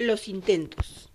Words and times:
Los 0.00 0.28
intentos. 0.28 1.10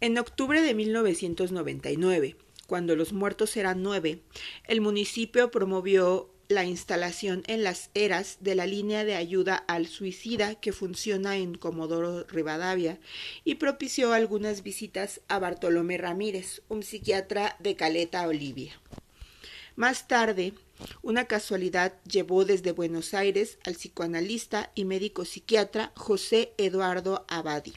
En 0.00 0.16
octubre 0.16 0.62
de 0.62 0.72
1999, 0.72 2.36
cuando 2.68 2.94
los 2.94 3.12
muertos 3.12 3.56
eran 3.56 3.82
nueve, 3.82 4.20
el 4.68 4.80
municipio 4.80 5.50
promovió 5.50 6.30
la 6.46 6.64
instalación 6.64 7.42
en 7.48 7.64
las 7.64 7.90
eras 7.92 8.36
de 8.38 8.54
la 8.54 8.66
línea 8.66 9.04
de 9.04 9.16
ayuda 9.16 9.56
al 9.56 9.88
suicida 9.88 10.54
que 10.54 10.72
funciona 10.72 11.38
en 11.38 11.56
Comodoro 11.56 12.22
Rivadavia 12.28 13.00
y 13.42 13.56
propició 13.56 14.12
algunas 14.12 14.62
visitas 14.62 15.22
a 15.26 15.40
Bartolomé 15.40 15.98
Ramírez, 15.98 16.62
un 16.68 16.84
psiquiatra 16.84 17.56
de 17.58 17.74
Caleta 17.74 18.28
Olivia. 18.28 18.80
Más 19.74 20.06
tarde, 20.06 20.54
una 21.02 21.24
casualidad 21.24 21.94
llevó 22.04 22.44
desde 22.44 22.70
Buenos 22.70 23.12
Aires 23.12 23.58
al 23.64 23.74
psicoanalista 23.74 24.70
y 24.76 24.84
médico 24.84 25.24
psiquiatra 25.24 25.90
José 25.96 26.52
Eduardo 26.58 27.24
Abadi. 27.26 27.72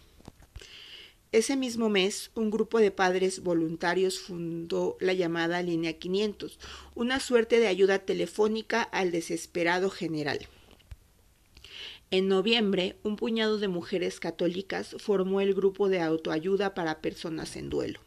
Ese 1.34 1.56
mismo 1.56 1.90
mes, 1.90 2.30
un 2.36 2.52
grupo 2.52 2.78
de 2.78 2.92
padres 2.92 3.42
voluntarios 3.42 4.20
fundó 4.20 4.98
la 5.00 5.14
llamada 5.14 5.64
Línea 5.64 5.94
500, 5.94 6.60
una 6.94 7.20
suerte 7.20 7.60
de 7.60 7.66
ayuda 7.66 7.98
telefónica 7.98 8.84
al 8.84 9.10
desesperado 9.10 9.90
general. 9.90 10.48
En 12.12 12.28
noviembre, 12.28 12.98
un 13.02 13.16
puñado 13.16 13.58
de 13.58 13.68
mujeres 13.68 14.20
católicas 14.20 14.96
formó 15.00 15.42
el 15.42 15.56
grupo 15.56 15.90
de 15.90 16.02
autoayuda 16.02 16.76
para 16.76 17.02
personas 17.02 17.56
en 17.56 17.72
duelo. 17.72 18.00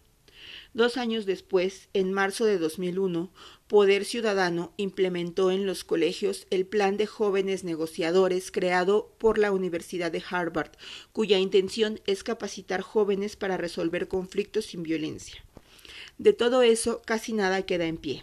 Dos 0.77 0.99
años 0.99 1.25
después, 1.25 1.89
en 1.95 2.13
marzo 2.13 2.45
de 2.45 2.59
2001, 2.59 3.31
Poder 3.67 4.05
Ciudadano 4.05 4.75
implementó 4.77 5.51
en 5.51 5.65
los 5.65 5.85
colegios 5.85 6.47
el 6.51 6.67
Plan 6.67 6.99
de 6.99 7.07
Jóvenes 7.07 7.65
Negociadores 7.65 8.51
creado 8.51 9.11
por 9.17 9.39
la 9.39 9.53
Universidad 9.53 10.13
de 10.13 10.23
Harvard, 10.29 10.73
cuya 11.15 11.39
intención 11.39 11.99
es 12.07 12.23
capacitar 12.23 12.83
jóvenes 12.83 13.37
para 13.37 13.57
resolver 13.57 14.07
conflictos 14.07 14.67
sin 14.67 14.83
violencia. 14.83 15.43
De 16.19 16.35
todo 16.35 16.61
eso, 16.61 17.01
casi 17.07 17.33
nada 17.33 17.63
queda 17.63 17.87
en 17.87 17.97
pie. 17.97 18.23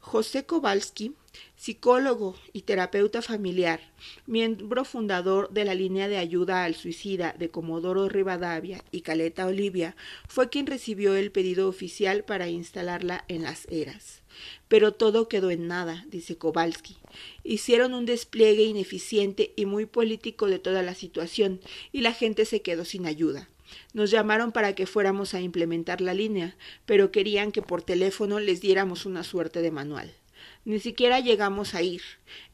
José 0.00 0.44
Kowalski 0.44 1.14
psicólogo 1.56 2.36
y 2.52 2.62
terapeuta 2.62 3.22
familiar, 3.22 3.80
miembro 4.26 4.84
fundador 4.84 5.50
de 5.50 5.64
la 5.64 5.74
línea 5.74 6.08
de 6.08 6.18
ayuda 6.18 6.64
al 6.64 6.74
suicida 6.74 7.34
de 7.38 7.50
Comodoro 7.50 8.08
Rivadavia 8.08 8.82
y 8.90 9.02
Caleta 9.02 9.46
Olivia, 9.46 9.96
fue 10.28 10.50
quien 10.50 10.66
recibió 10.66 11.14
el 11.14 11.30
pedido 11.30 11.68
oficial 11.68 12.24
para 12.24 12.48
instalarla 12.48 13.24
en 13.28 13.42
las 13.42 13.66
eras. 13.70 14.22
Pero 14.68 14.92
todo 14.92 15.28
quedó 15.28 15.50
en 15.50 15.68
nada, 15.68 16.04
dice 16.08 16.36
Kowalski. 16.36 16.96
Hicieron 17.44 17.94
un 17.94 18.06
despliegue 18.06 18.64
ineficiente 18.64 19.52
y 19.56 19.66
muy 19.66 19.86
político 19.86 20.46
de 20.46 20.58
toda 20.58 20.82
la 20.82 20.94
situación, 20.94 21.60
y 21.92 22.00
la 22.00 22.12
gente 22.12 22.44
se 22.44 22.62
quedó 22.62 22.84
sin 22.84 23.06
ayuda. 23.06 23.48
Nos 23.94 24.10
llamaron 24.10 24.52
para 24.52 24.74
que 24.74 24.86
fuéramos 24.86 25.34
a 25.34 25.40
implementar 25.40 26.00
la 26.00 26.14
línea, 26.14 26.56
pero 26.86 27.10
querían 27.10 27.52
que 27.52 27.62
por 27.62 27.82
teléfono 27.82 28.40
les 28.40 28.60
diéramos 28.60 29.06
una 29.06 29.22
suerte 29.22 29.62
de 29.62 29.70
manual. 29.70 30.14
Ni 30.64 30.78
siquiera 30.78 31.18
llegamos 31.18 31.74
a 31.74 31.82
ir. 31.82 32.02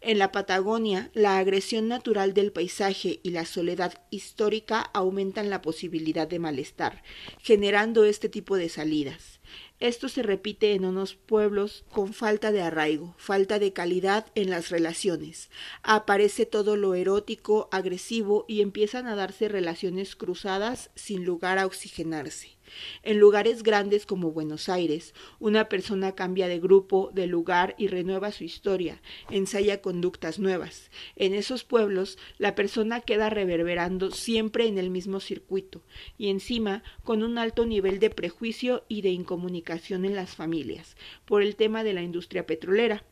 En 0.01 0.19
la 0.19 0.33
Patagonia, 0.33 1.11
la 1.13 1.37
agresión 1.37 1.89
natural 1.89 2.33
del 2.33 2.53
paisaje 2.53 3.21
y 3.23 3.31
la 3.31 3.45
soledad 3.45 4.03
histórica 4.09 4.81
aumentan 4.81 5.51
la 5.51 5.61
posibilidad 5.61 6.27
de 6.27 6.39
malestar, 6.39 7.03
generando 7.43 8.05
este 8.05 8.31
tipo 8.31 8.57
de 8.57 8.71
salidas. 8.71 9.41
Esto 9.79 10.09
se 10.09 10.23
repite 10.23 10.73
en 10.73 10.87
unos 10.87 11.17
pueblos 11.17 11.85
con 11.93 12.15
falta 12.15 12.51
de 12.51 12.63
arraigo, 12.63 13.15
falta 13.19 13.59
de 13.59 13.75
calidad 13.75 14.27
en 14.35 14.49
las 14.49 14.71
relaciones. 14.71 15.51
Aparece 15.83 16.47
todo 16.47 16.77
lo 16.77 16.95
erótico, 16.95 17.69
agresivo 17.73 18.47
y 18.49 18.63
empiezan 18.63 19.07
a 19.07 19.17
darse 19.17 19.49
relaciones 19.49 20.17
cruzadas 20.17 20.91
sin 20.95 21.27
lugar 21.27 21.59
a 21.59 21.67
oxigenarse. 21.67 22.58
En 23.03 23.19
lugares 23.19 23.63
grandes 23.63 24.07
como 24.07 24.33
Buenos 24.33 24.69
Aires, 24.69 25.15
una 25.39 25.69
persona 25.69 26.13
cambia 26.13 26.49
de 26.49 26.61
grupo, 26.61 27.11
de 27.15 27.27
lugar 27.27 27.75
y 27.79 27.89
renueva 27.89 28.33
su 28.33 28.45
historia, 28.45 29.01
ensaya 29.31 29.81
conductas 29.81 30.39
nuevas. 30.39 30.91
En 31.17 31.35
esos 31.35 31.65
pueblos, 31.65 32.19
la 32.39 32.55
persona 32.55 33.01
queda 33.01 33.31
reverberando 33.31 34.11
siempre 34.11 34.67
en 34.67 34.79
el 34.79 34.91
mismo 34.91 35.21
circuito, 35.21 35.83
y 36.17 36.29
encima 36.29 36.83
con 37.05 37.23
un 37.23 37.39
alto 37.39 37.67
nivel 37.67 37.99
de 37.99 38.11
prejuicio 38.11 38.85
y 38.89 39.03
de 39.03 39.11
incomunicación 39.11 40.05
en 40.05 40.15
las 40.15 40.35
familias, 40.35 40.97
por 41.25 41.43
el 41.43 41.57
tema 41.57 41.85
de 41.85 41.95
la 41.95 42.03
industria 42.03 42.47
petrolera. 42.47 43.05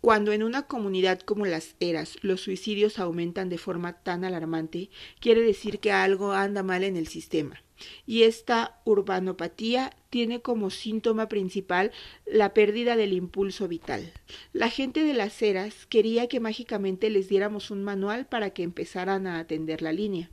Cuando 0.00 0.32
en 0.32 0.42
una 0.42 0.66
comunidad 0.66 1.20
como 1.20 1.46
las 1.46 1.76
Eras 1.80 2.18
los 2.22 2.40
suicidios 2.40 2.98
aumentan 2.98 3.48
de 3.48 3.58
forma 3.58 4.02
tan 4.02 4.24
alarmante, 4.24 4.90
quiere 5.20 5.42
decir 5.42 5.78
que 5.78 5.92
algo 5.92 6.32
anda 6.32 6.62
mal 6.62 6.84
en 6.84 6.96
el 6.96 7.06
sistema 7.08 7.62
y 8.06 8.22
esta 8.24 8.80
urbanopatía 8.84 9.92
tiene 10.12 10.42
como 10.42 10.68
síntoma 10.68 11.30
principal 11.30 11.90
la 12.26 12.52
pérdida 12.52 12.96
del 12.96 13.14
impulso 13.14 13.66
vital. 13.66 14.12
La 14.52 14.68
gente 14.68 15.04
de 15.04 15.14
las 15.14 15.40
eras 15.40 15.86
quería 15.86 16.28
que 16.28 16.38
mágicamente 16.38 17.08
les 17.08 17.30
diéramos 17.30 17.70
un 17.70 17.82
manual 17.82 18.26
para 18.26 18.50
que 18.50 18.62
empezaran 18.62 19.26
a 19.26 19.38
atender 19.38 19.80
la 19.80 19.90
línea. 19.90 20.28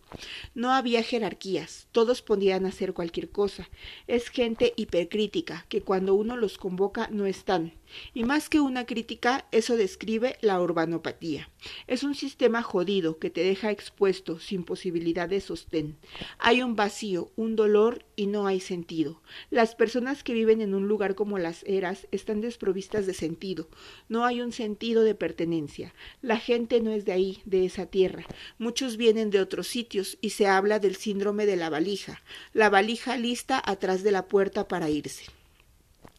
No 0.54 0.74
había 0.74 1.02
jerarquías, 1.02 1.88
todos 1.94 2.22
podían 2.22 2.66
hacer 2.66 2.92
cualquier 2.92 3.30
cosa. 3.30 3.70
Es 4.06 4.28
gente 4.28 4.74
hipercrítica, 4.76 5.66
que 5.70 5.82
cuando 5.82 6.14
uno 6.14 6.36
los 6.36 6.58
convoca 6.58 7.08
no 7.10 7.26
están. 7.26 7.72
Y 8.14 8.26
más 8.26 8.50
que 8.50 8.60
una 8.60 8.86
crítica, 8.86 9.46
eso 9.52 9.78
describe 9.78 10.38
la 10.42 10.62
urbanopatía. 10.62 11.50
Es 11.88 12.04
un 12.04 12.16
sistema 12.16 12.62
jodido 12.64 13.18
que 13.18 13.30
te 13.30 13.44
deja 13.44 13.72
expuesto, 13.72 14.40
sin 14.40 14.64
posibilidad 14.64 15.30
de 15.30 15.42
sostén. 15.42 15.98
Hay 16.38 16.62
un 16.62 16.76
vacío, 16.76 17.32
un 17.36 17.56
dolor 17.56 18.06
y 18.20 18.28
no 18.28 18.48
hay 18.48 18.60
sentido. 18.60 19.22
Las 19.50 19.76
personas 19.76 20.24
que 20.24 20.34
viven 20.34 20.60
en 20.60 20.76
un 20.76 20.90
lugar 20.90 21.16
como 21.16 21.40
las 21.40 21.64
eras 21.64 22.06
están 22.12 22.42
desprovistas 22.42 23.06
de 23.06 23.14
sentido. 23.14 23.70
No 24.10 24.26
hay 24.26 24.42
un 24.42 24.52
sentido 24.52 25.04
de 25.04 25.16
pertenencia. 25.16 25.94
La 26.22 26.38
gente 26.38 26.82
no 26.82 26.92
es 26.92 27.06
de 27.06 27.14
ahí, 27.14 27.42
de 27.46 27.64
esa 27.64 27.86
tierra. 27.86 28.26
Muchos 28.58 28.98
vienen 28.98 29.30
de 29.30 29.40
otros 29.40 29.68
sitios 29.68 30.18
y 30.20 30.32
se 30.32 30.48
habla 30.48 30.80
del 30.80 30.98
síndrome 30.98 31.46
de 31.46 31.56
la 31.56 31.70
valija. 31.70 32.22
La 32.52 32.70
valija 32.70 33.16
lista 33.16 33.64
atrás 33.66 34.04
de 34.04 34.12
la 34.12 34.28
puerta 34.28 34.68
para 34.68 34.90
irse. 34.90 35.24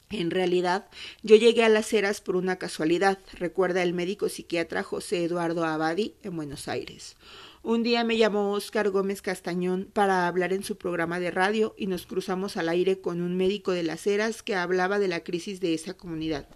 En 0.09 0.31
realidad, 0.31 0.89
yo 1.23 1.37
llegué 1.37 1.65
a 1.65 1.69
las 1.69 1.93
eras 1.93 2.23
por 2.23 2.35
una 2.35 2.57
casualidad, 2.57 3.19
recuerda 3.35 3.83
el 3.83 3.93
médico 3.93 4.31
psiquiatra 4.31 4.83
José 4.83 5.23
Eduardo 5.23 5.67
Abadi 5.67 6.15
en 6.23 6.35
Buenos 6.35 6.67
Aires. 6.67 7.17
Un 7.63 7.83
día 7.83 8.05
me 8.05 8.17
llamó 8.17 8.53
Óscar 8.53 8.89
Gómez 8.89 9.21
Castañón 9.21 9.91
para 9.93 10.27
hablar 10.27 10.55
en 10.55 10.65
su 10.65 10.79
programa 10.79 11.21
de 11.21 11.31
radio 11.31 11.75
y 11.77 11.89
nos 11.89 12.07
cruzamos 12.07 12.57
al 12.57 12.71
aire 12.71 13.03
con 13.03 13.21
un 13.21 13.37
médico 13.37 13.73
de 13.73 13.83
las 13.83 14.07
eras 14.07 14.43
que 14.43 14.55
hablaba 14.55 14.99
de 14.99 15.09
la 15.09 15.23
crisis 15.23 15.61
de 15.61 15.75
esa 15.75 15.93
comunidad. 15.93 16.49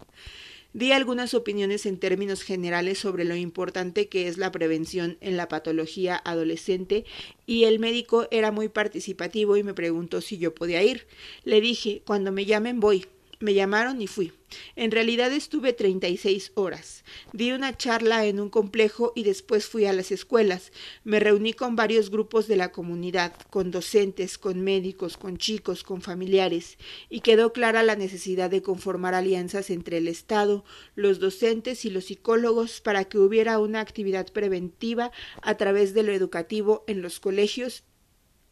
Di 0.72 0.92
algunas 0.92 1.34
opiniones 1.34 1.84
en 1.84 1.98
términos 1.98 2.42
generales 2.42 2.98
sobre 2.98 3.26
lo 3.26 3.36
importante 3.36 4.08
que 4.08 4.28
es 4.28 4.38
la 4.38 4.50
prevención 4.50 5.18
en 5.20 5.36
la 5.36 5.46
patología 5.46 6.20
adolescente 6.24 7.04
y 7.44 7.64
el 7.64 7.78
médico 7.78 8.26
era 8.30 8.50
muy 8.50 8.70
participativo 8.70 9.58
y 9.58 9.62
me 9.62 9.74
preguntó 9.74 10.22
si 10.22 10.38
yo 10.38 10.54
podía 10.54 10.82
ir. 10.82 11.06
Le 11.44 11.60
dije, 11.60 12.02
cuando 12.06 12.32
me 12.32 12.46
llamen 12.46 12.80
voy. 12.80 13.06
Me 13.44 13.52
llamaron 13.52 14.00
y 14.00 14.06
fui. 14.06 14.32
En 14.74 14.90
realidad 14.90 15.30
estuve 15.30 15.74
36 15.74 16.52
horas. 16.54 17.04
Di 17.34 17.52
una 17.52 17.76
charla 17.76 18.24
en 18.24 18.40
un 18.40 18.48
complejo 18.48 19.12
y 19.14 19.24
después 19.24 19.66
fui 19.66 19.84
a 19.84 19.92
las 19.92 20.10
escuelas. 20.12 20.72
Me 21.04 21.20
reuní 21.20 21.52
con 21.52 21.76
varios 21.76 22.08
grupos 22.08 22.48
de 22.48 22.56
la 22.56 22.72
comunidad, 22.72 23.34
con 23.50 23.70
docentes, 23.70 24.38
con 24.38 24.62
médicos, 24.62 25.18
con 25.18 25.36
chicos, 25.36 25.82
con 25.82 26.00
familiares, 26.00 26.78
y 27.10 27.20
quedó 27.20 27.52
clara 27.52 27.82
la 27.82 27.96
necesidad 27.96 28.48
de 28.48 28.62
conformar 28.62 29.12
alianzas 29.12 29.68
entre 29.68 29.98
el 29.98 30.08
Estado, 30.08 30.64
los 30.94 31.18
docentes 31.20 31.84
y 31.84 31.90
los 31.90 32.06
psicólogos 32.06 32.80
para 32.80 33.04
que 33.04 33.18
hubiera 33.18 33.58
una 33.58 33.80
actividad 33.80 34.32
preventiva 34.32 35.12
a 35.42 35.54
través 35.58 35.92
de 35.92 36.02
lo 36.02 36.12
educativo 36.12 36.82
en 36.86 37.02
los 37.02 37.20
colegios 37.20 37.84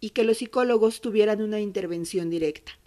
y 0.00 0.10
que 0.10 0.24
los 0.24 0.36
psicólogos 0.36 1.00
tuvieran 1.00 1.40
una 1.40 1.60
intervención 1.60 2.28
directa. 2.28 2.81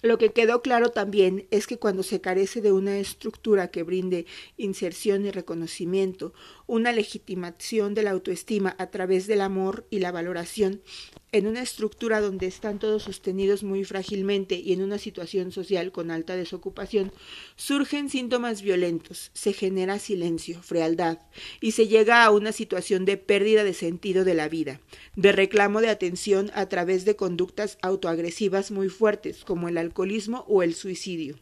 Lo 0.00 0.16
que 0.16 0.32
quedó 0.32 0.62
claro 0.62 0.90
también 0.90 1.48
es 1.50 1.66
que 1.66 1.78
cuando 1.78 2.02
se 2.02 2.20
carece 2.20 2.60
de 2.60 2.70
una 2.70 2.98
estructura 2.98 3.68
que 3.68 3.82
brinde 3.82 4.26
inserción 4.56 5.26
y 5.26 5.30
reconocimiento, 5.30 6.32
una 6.66 6.92
legitimación 6.92 7.94
de 7.94 8.04
la 8.04 8.12
autoestima 8.12 8.76
a 8.78 8.90
través 8.90 9.26
del 9.26 9.40
amor 9.40 9.86
y 9.90 9.98
la 9.98 10.12
valoración, 10.12 10.82
en 11.30 11.46
una 11.46 11.60
estructura 11.60 12.20
donde 12.20 12.46
están 12.46 12.78
todos 12.78 13.02
sostenidos 13.02 13.62
muy 13.62 13.84
frágilmente 13.84 14.56
y 14.56 14.72
en 14.72 14.82
una 14.82 14.98
situación 14.98 15.52
social 15.52 15.92
con 15.92 16.10
alta 16.10 16.36
desocupación, 16.36 17.12
surgen 17.56 18.08
síntomas 18.08 18.62
violentos, 18.62 19.30
se 19.34 19.52
genera 19.52 19.98
silencio, 19.98 20.62
frialdad, 20.62 21.18
y 21.60 21.72
se 21.72 21.86
llega 21.86 22.24
a 22.24 22.30
una 22.30 22.52
situación 22.52 23.04
de 23.04 23.18
pérdida 23.18 23.62
de 23.62 23.74
sentido 23.74 24.24
de 24.24 24.34
la 24.34 24.48
vida, 24.48 24.80
de 25.16 25.32
reclamo 25.32 25.80
de 25.80 25.90
atención 25.90 26.50
a 26.54 26.68
través 26.68 27.04
de 27.04 27.16
conductas 27.16 27.76
autoagresivas 27.82 28.70
muy 28.70 28.88
fuertes, 28.88 29.44
como 29.44 29.68
el 29.68 29.76
alcoholismo 29.76 30.44
o 30.48 30.62
el 30.62 30.74
suicidio, 30.74 31.38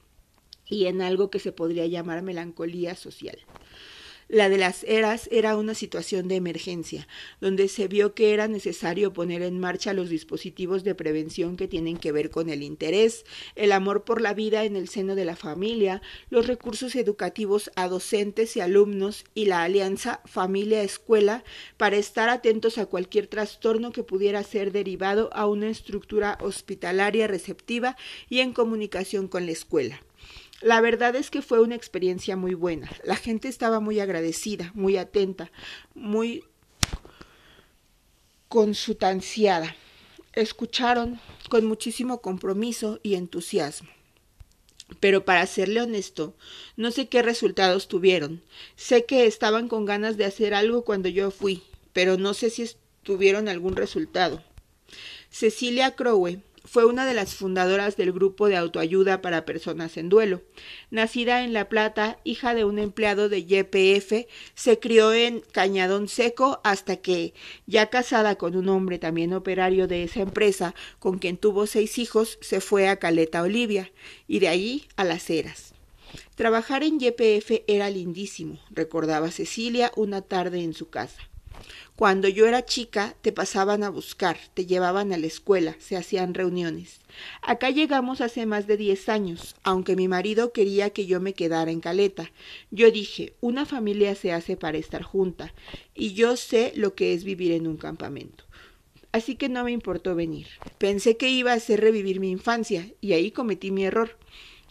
y 0.68 0.86
en 0.86 1.00
algo 1.00 1.30
que 1.30 1.38
se 1.38 1.52
podría 1.52 1.86
llamar 1.86 2.22
melancolía 2.22 2.96
social. 2.96 3.38
La 4.28 4.48
de 4.48 4.58
las 4.58 4.82
eras 4.82 5.28
era 5.30 5.56
una 5.56 5.74
situación 5.74 6.26
de 6.26 6.34
emergencia, 6.34 7.06
donde 7.40 7.68
se 7.68 7.86
vio 7.86 8.12
que 8.12 8.34
era 8.34 8.48
necesario 8.48 9.12
poner 9.12 9.40
en 9.42 9.60
marcha 9.60 9.92
los 9.92 10.08
dispositivos 10.08 10.82
de 10.82 10.96
prevención 10.96 11.56
que 11.56 11.68
tienen 11.68 11.96
que 11.96 12.10
ver 12.10 12.30
con 12.30 12.50
el 12.50 12.64
interés, 12.64 13.24
el 13.54 13.70
amor 13.70 14.02
por 14.02 14.20
la 14.20 14.34
vida 14.34 14.64
en 14.64 14.74
el 14.74 14.88
seno 14.88 15.14
de 15.14 15.24
la 15.24 15.36
familia, 15.36 16.02
los 16.28 16.48
recursos 16.48 16.96
educativos 16.96 17.70
a 17.76 17.86
docentes 17.86 18.56
y 18.56 18.60
alumnos 18.60 19.24
y 19.32 19.44
la 19.44 19.62
alianza 19.62 20.20
familia-escuela 20.24 21.44
para 21.76 21.96
estar 21.96 22.28
atentos 22.28 22.78
a 22.78 22.86
cualquier 22.86 23.28
trastorno 23.28 23.92
que 23.92 24.02
pudiera 24.02 24.42
ser 24.42 24.72
derivado 24.72 25.30
a 25.34 25.46
una 25.46 25.68
estructura 25.68 26.36
hospitalaria 26.40 27.28
receptiva 27.28 27.96
y 28.28 28.40
en 28.40 28.52
comunicación 28.52 29.28
con 29.28 29.46
la 29.46 29.52
escuela. 29.52 30.00
La 30.62 30.80
verdad 30.80 31.14
es 31.16 31.30
que 31.30 31.42
fue 31.42 31.60
una 31.60 31.74
experiencia 31.74 32.36
muy 32.36 32.54
buena. 32.54 32.90
La 33.04 33.16
gente 33.16 33.48
estaba 33.48 33.80
muy 33.80 34.00
agradecida, 34.00 34.72
muy 34.74 34.96
atenta, 34.96 35.50
muy 35.94 36.44
consutanciada. 38.48 39.76
Escucharon 40.32 41.20
con 41.50 41.66
muchísimo 41.66 42.20
compromiso 42.20 43.00
y 43.02 43.14
entusiasmo. 43.14 43.88
Pero 45.00 45.24
para 45.24 45.46
serle 45.46 45.80
honesto, 45.82 46.34
no 46.76 46.90
sé 46.90 47.08
qué 47.08 47.20
resultados 47.22 47.88
tuvieron. 47.88 48.42
Sé 48.76 49.04
que 49.04 49.26
estaban 49.26 49.68
con 49.68 49.84
ganas 49.84 50.16
de 50.16 50.24
hacer 50.24 50.54
algo 50.54 50.84
cuando 50.84 51.08
yo 51.08 51.30
fui, 51.30 51.62
pero 51.92 52.16
no 52.16 52.34
sé 52.34 52.50
si 52.50 52.70
tuvieron 53.02 53.48
algún 53.48 53.76
resultado. 53.76 54.42
Cecilia 55.28 55.96
Crowe 55.96 56.40
fue 56.66 56.84
una 56.84 57.06
de 57.06 57.14
las 57.14 57.34
fundadoras 57.34 57.96
del 57.96 58.12
grupo 58.12 58.48
de 58.48 58.56
autoayuda 58.56 59.22
para 59.22 59.44
personas 59.44 59.96
en 59.96 60.08
duelo. 60.08 60.42
Nacida 60.90 61.44
en 61.44 61.52
La 61.52 61.68
Plata, 61.68 62.18
hija 62.24 62.54
de 62.54 62.64
un 62.64 62.78
empleado 62.78 63.28
de 63.28 63.44
YPF, 63.44 64.28
se 64.54 64.78
crió 64.78 65.12
en 65.12 65.40
Cañadón 65.52 66.08
Seco 66.08 66.60
hasta 66.64 66.96
que, 66.96 67.34
ya 67.66 67.88
casada 67.88 68.36
con 68.36 68.56
un 68.56 68.68
hombre 68.68 68.98
también 68.98 69.32
operario 69.32 69.86
de 69.86 70.02
esa 70.02 70.20
empresa, 70.20 70.74
con 70.98 71.18
quien 71.18 71.38
tuvo 71.38 71.66
seis 71.66 71.98
hijos, 71.98 72.38
se 72.40 72.60
fue 72.60 72.88
a 72.88 72.98
Caleta 72.98 73.42
Olivia 73.42 73.90
y 74.26 74.40
de 74.40 74.48
allí 74.48 74.88
a 74.96 75.04
Las 75.04 75.30
Heras. 75.30 75.74
Trabajar 76.34 76.82
en 76.82 77.00
YPF 77.00 77.62
era 77.66 77.90
lindísimo, 77.90 78.58
recordaba 78.70 79.30
Cecilia 79.30 79.92
una 79.96 80.22
tarde 80.22 80.62
en 80.62 80.74
su 80.74 80.88
casa. 80.88 81.20
Cuando 81.96 82.28
yo 82.28 82.46
era 82.46 82.64
chica, 82.64 83.16
te 83.22 83.32
pasaban 83.32 83.82
a 83.82 83.88
buscar, 83.88 84.36
te 84.52 84.66
llevaban 84.66 85.14
a 85.14 85.18
la 85.18 85.26
escuela, 85.26 85.76
se 85.78 85.96
hacían 85.96 86.34
reuniones. 86.34 87.00
Acá 87.40 87.70
llegamos 87.70 88.20
hace 88.20 88.44
más 88.44 88.66
de 88.66 88.76
diez 88.76 89.08
años, 89.08 89.56
aunque 89.62 89.96
mi 89.96 90.06
marido 90.06 90.52
quería 90.52 90.90
que 90.90 91.06
yo 91.06 91.20
me 91.20 91.32
quedara 91.32 91.70
en 91.70 91.80
Caleta. 91.80 92.30
Yo 92.70 92.90
dije, 92.90 93.32
una 93.40 93.64
familia 93.64 94.14
se 94.14 94.32
hace 94.32 94.58
para 94.58 94.76
estar 94.76 95.02
junta, 95.02 95.54
y 95.94 96.12
yo 96.12 96.36
sé 96.36 96.72
lo 96.76 96.94
que 96.94 97.14
es 97.14 97.24
vivir 97.24 97.52
en 97.52 97.66
un 97.66 97.78
campamento. 97.78 98.44
Así 99.12 99.36
que 99.36 99.48
no 99.48 99.64
me 99.64 99.72
importó 99.72 100.14
venir. 100.14 100.48
Pensé 100.76 101.16
que 101.16 101.30
iba 101.30 101.52
a 101.52 101.56
hacer 101.56 101.80
revivir 101.80 102.20
mi 102.20 102.30
infancia, 102.30 102.90
y 103.00 103.14
ahí 103.14 103.30
cometí 103.30 103.70
mi 103.70 103.86
error. 103.86 104.18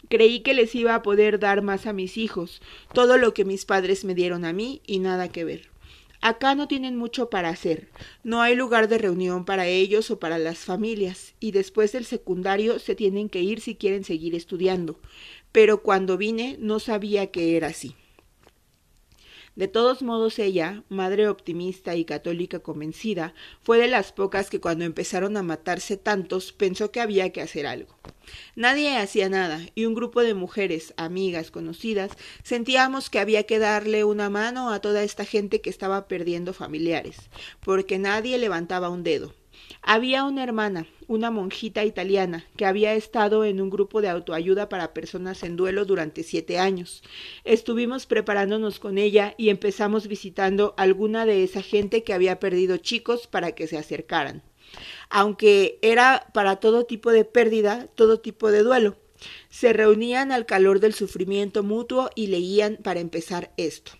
Creí 0.08 0.40
que 0.40 0.54
les 0.54 0.72
iba 0.76 0.94
a 0.94 1.02
poder 1.02 1.40
dar 1.40 1.62
más 1.62 1.86
a 1.86 1.92
mis 1.92 2.16
hijos, 2.16 2.62
todo 2.92 3.18
lo 3.18 3.34
que 3.34 3.44
mis 3.44 3.64
padres 3.64 4.04
me 4.04 4.14
dieron 4.14 4.44
a 4.44 4.52
mí 4.52 4.80
y 4.86 5.00
nada 5.00 5.28
que 5.28 5.44
ver. 5.44 5.75
Acá 6.20 6.54
no 6.54 6.68
tienen 6.68 6.96
mucho 6.96 7.30
para 7.30 7.50
hacer, 7.50 7.88
no 8.24 8.40
hay 8.40 8.54
lugar 8.54 8.88
de 8.88 8.98
reunión 8.98 9.44
para 9.44 9.66
ellos 9.66 10.10
o 10.10 10.18
para 10.18 10.38
las 10.38 10.58
familias, 10.58 11.34
y 11.40 11.52
después 11.52 11.92
del 11.92 12.04
secundario 12.04 12.78
se 12.78 12.94
tienen 12.94 13.28
que 13.28 13.42
ir 13.42 13.60
si 13.60 13.74
quieren 13.74 14.04
seguir 14.04 14.34
estudiando. 14.34 14.98
Pero 15.52 15.82
cuando 15.82 16.16
vine 16.16 16.56
no 16.58 16.80
sabía 16.80 17.30
que 17.30 17.56
era 17.56 17.68
así. 17.68 17.94
De 19.56 19.68
todos 19.68 20.02
modos 20.02 20.38
ella, 20.38 20.84
madre 20.90 21.28
optimista 21.28 21.96
y 21.96 22.04
católica 22.04 22.58
convencida, 22.58 23.32
fue 23.62 23.78
de 23.78 23.88
las 23.88 24.12
pocas 24.12 24.50
que 24.50 24.60
cuando 24.60 24.84
empezaron 24.84 25.34
a 25.38 25.42
matarse 25.42 25.96
tantos 25.96 26.52
pensó 26.52 26.90
que 26.90 27.00
había 27.00 27.32
que 27.32 27.40
hacer 27.40 27.66
algo. 27.66 27.96
Nadie 28.54 28.98
hacía 28.98 29.30
nada, 29.30 29.60
y 29.74 29.86
un 29.86 29.94
grupo 29.94 30.20
de 30.20 30.34
mujeres, 30.34 30.92
amigas, 30.98 31.50
conocidas, 31.50 32.10
sentíamos 32.42 33.08
que 33.08 33.18
había 33.18 33.44
que 33.44 33.58
darle 33.58 34.04
una 34.04 34.28
mano 34.28 34.70
a 34.70 34.80
toda 34.80 35.02
esta 35.02 35.24
gente 35.24 35.62
que 35.62 35.70
estaba 35.70 36.06
perdiendo 36.06 36.52
familiares, 36.52 37.16
porque 37.60 37.98
nadie 37.98 38.36
levantaba 38.36 38.90
un 38.90 39.04
dedo. 39.04 39.32
Había 39.82 40.24
una 40.24 40.42
hermana, 40.42 40.86
una 41.06 41.30
monjita 41.30 41.84
italiana, 41.84 42.44
que 42.56 42.66
había 42.66 42.94
estado 42.94 43.44
en 43.44 43.60
un 43.60 43.70
grupo 43.70 44.00
de 44.00 44.08
autoayuda 44.08 44.68
para 44.68 44.92
personas 44.92 45.42
en 45.42 45.56
duelo 45.56 45.84
durante 45.84 46.22
siete 46.22 46.58
años. 46.58 47.02
Estuvimos 47.44 48.06
preparándonos 48.06 48.78
con 48.78 48.98
ella 48.98 49.34
y 49.38 49.50
empezamos 49.50 50.08
visitando 50.08 50.74
alguna 50.76 51.24
de 51.24 51.44
esa 51.44 51.62
gente 51.62 52.02
que 52.02 52.14
había 52.14 52.40
perdido 52.40 52.76
chicos 52.78 53.26
para 53.26 53.52
que 53.52 53.66
se 53.66 53.78
acercaran. 53.78 54.42
Aunque 55.08 55.78
era 55.82 56.30
para 56.34 56.56
todo 56.56 56.84
tipo 56.84 57.12
de 57.12 57.24
pérdida, 57.24 57.86
todo 57.94 58.20
tipo 58.20 58.50
de 58.50 58.62
duelo. 58.62 58.96
Se 59.48 59.72
reunían 59.72 60.32
al 60.32 60.46
calor 60.46 60.80
del 60.80 60.94
sufrimiento 60.94 61.62
mutuo 61.62 62.10
y 62.14 62.26
leían 62.26 62.78
para 62.82 63.00
empezar 63.00 63.52
esto. 63.56 63.92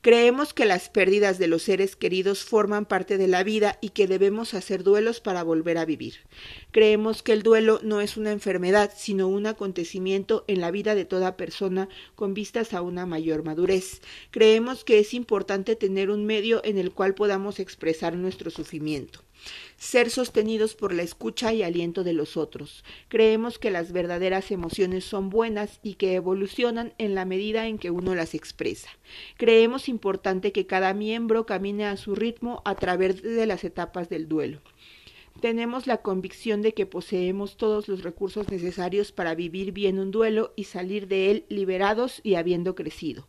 Creemos 0.00 0.54
que 0.54 0.64
las 0.64 0.88
pérdidas 0.88 1.38
de 1.38 1.48
los 1.48 1.62
seres 1.62 1.96
queridos 1.96 2.44
forman 2.44 2.86
parte 2.86 3.18
de 3.18 3.28
la 3.28 3.42
vida 3.42 3.78
y 3.80 3.90
que 3.90 4.06
debemos 4.06 4.54
hacer 4.54 4.82
duelos 4.82 5.20
para 5.20 5.42
volver 5.42 5.78
a 5.78 5.84
vivir. 5.84 6.14
Creemos 6.70 7.22
que 7.22 7.32
el 7.32 7.42
duelo 7.42 7.80
no 7.82 8.00
es 8.00 8.16
una 8.16 8.32
enfermedad, 8.32 8.92
sino 8.96 9.28
un 9.28 9.46
acontecimiento 9.46 10.44
en 10.48 10.60
la 10.60 10.70
vida 10.70 10.94
de 10.94 11.04
toda 11.04 11.36
persona 11.36 11.88
con 12.14 12.34
vistas 12.34 12.74
a 12.74 12.82
una 12.82 13.06
mayor 13.06 13.44
madurez. 13.44 14.00
Creemos 14.30 14.84
que 14.84 14.98
es 14.98 15.14
importante 15.14 15.76
tener 15.76 16.10
un 16.10 16.24
medio 16.26 16.60
en 16.64 16.78
el 16.78 16.92
cual 16.92 17.14
podamos 17.14 17.60
expresar 17.60 18.14
nuestro 18.16 18.50
sufrimiento 18.50 19.27
ser 19.76 20.10
sostenidos 20.10 20.74
por 20.74 20.92
la 20.92 21.02
escucha 21.02 21.52
y 21.52 21.62
aliento 21.62 22.04
de 22.04 22.12
los 22.12 22.36
otros. 22.36 22.84
Creemos 23.08 23.58
que 23.58 23.70
las 23.70 23.92
verdaderas 23.92 24.50
emociones 24.50 25.04
son 25.04 25.30
buenas 25.30 25.80
y 25.82 25.94
que 25.94 26.14
evolucionan 26.14 26.94
en 26.98 27.14
la 27.14 27.24
medida 27.24 27.66
en 27.66 27.78
que 27.78 27.90
uno 27.90 28.14
las 28.14 28.34
expresa. 28.34 28.90
Creemos 29.36 29.88
importante 29.88 30.52
que 30.52 30.66
cada 30.66 30.94
miembro 30.94 31.46
camine 31.46 31.86
a 31.86 31.96
su 31.96 32.14
ritmo 32.14 32.62
a 32.64 32.74
través 32.74 33.22
de 33.22 33.46
las 33.46 33.64
etapas 33.64 34.08
del 34.08 34.28
duelo. 34.28 34.60
Tenemos 35.40 35.86
la 35.86 35.98
convicción 35.98 36.62
de 36.62 36.74
que 36.74 36.84
poseemos 36.84 37.56
todos 37.56 37.86
los 37.86 38.02
recursos 38.02 38.50
necesarios 38.50 39.12
para 39.12 39.36
vivir 39.36 39.70
bien 39.70 40.00
un 40.00 40.10
duelo 40.10 40.52
y 40.56 40.64
salir 40.64 41.06
de 41.06 41.30
él 41.30 41.44
liberados 41.48 42.20
y 42.24 42.34
habiendo 42.34 42.74
crecido. 42.74 43.28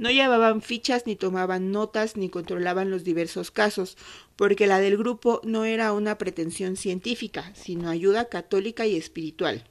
No 0.00 0.10
llevaban 0.10 0.62
fichas 0.62 1.06
ni 1.06 1.14
tomaban 1.14 1.72
notas 1.72 2.16
ni 2.16 2.30
controlaban 2.30 2.88
los 2.88 3.04
diversos 3.04 3.50
casos, 3.50 3.98
porque 4.34 4.66
la 4.66 4.80
del 4.80 4.96
grupo 4.96 5.42
no 5.44 5.66
era 5.66 5.92
una 5.92 6.16
pretensión 6.16 6.76
científica, 6.76 7.52
sino 7.54 7.90
ayuda 7.90 8.30
católica 8.30 8.86
y 8.86 8.96
espiritual. 8.96 9.62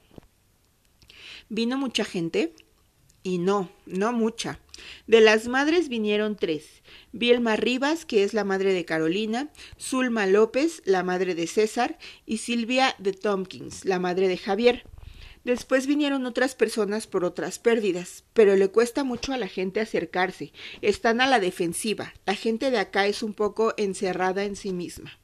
¿Vino 1.48 1.76
mucha 1.76 2.04
gente? 2.04 2.54
Y 3.24 3.38
no, 3.38 3.72
no 3.86 4.12
mucha. 4.12 4.60
De 5.08 5.20
las 5.20 5.48
madres 5.48 5.88
vinieron 5.88 6.36
tres. 6.36 6.84
Bielma 7.10 7.56
Rivas, 7.56 8.04
que 8.04 8.22
es 8.22 8.32
la 8.32 8.44
madre 8.44 8.72
de 8.72 8.84
Carolina, 8.84 9.50
Zulma 9.80 10.28
López, 10.28 10.80
la 10.84 11.02
madre 11.02 11.34
de 11.34 11.48
César, 11.48 11.98
y 12.24 12.36
Silvia 12.36 12.94
de 12.98 13.14
Tompkins, 13.14 13.84
la 13.84 13.98
madre 13.98 14.28
de 14.28 14.38
Javier. 14.38 14.84
Después 15.44 15.86
vinieron 15.86 16.26
otras 16.26 16.54
personas 16.54 17.06
por 17.06 17.24
otras 17.24 17.58
pérdidas, 17.58 18.24
pero 18.34 18.56
le 18.56 18.68
cuesta 18.68 19.04
mucho 19.04 19.32
a 19.32 19.38
la 19.38 19.48
gente 19.48 19.80
acercarse. 19.80 20.52
Están 20.82 21.20
a 21.20 21.26
la 21.26 21.40
defensiva. 21.40 22.12
La 22.26 22.34
gente 22.34 22.70
de 22.70 22.78
acá 22.78 23.06
es 23.06 23.22
un 23.22 23.34
poco 23.34 23.74
encerrada 23.76 24.44
en 24.44 24.56
sí 24.56 24.72
misma. 24.72 25.19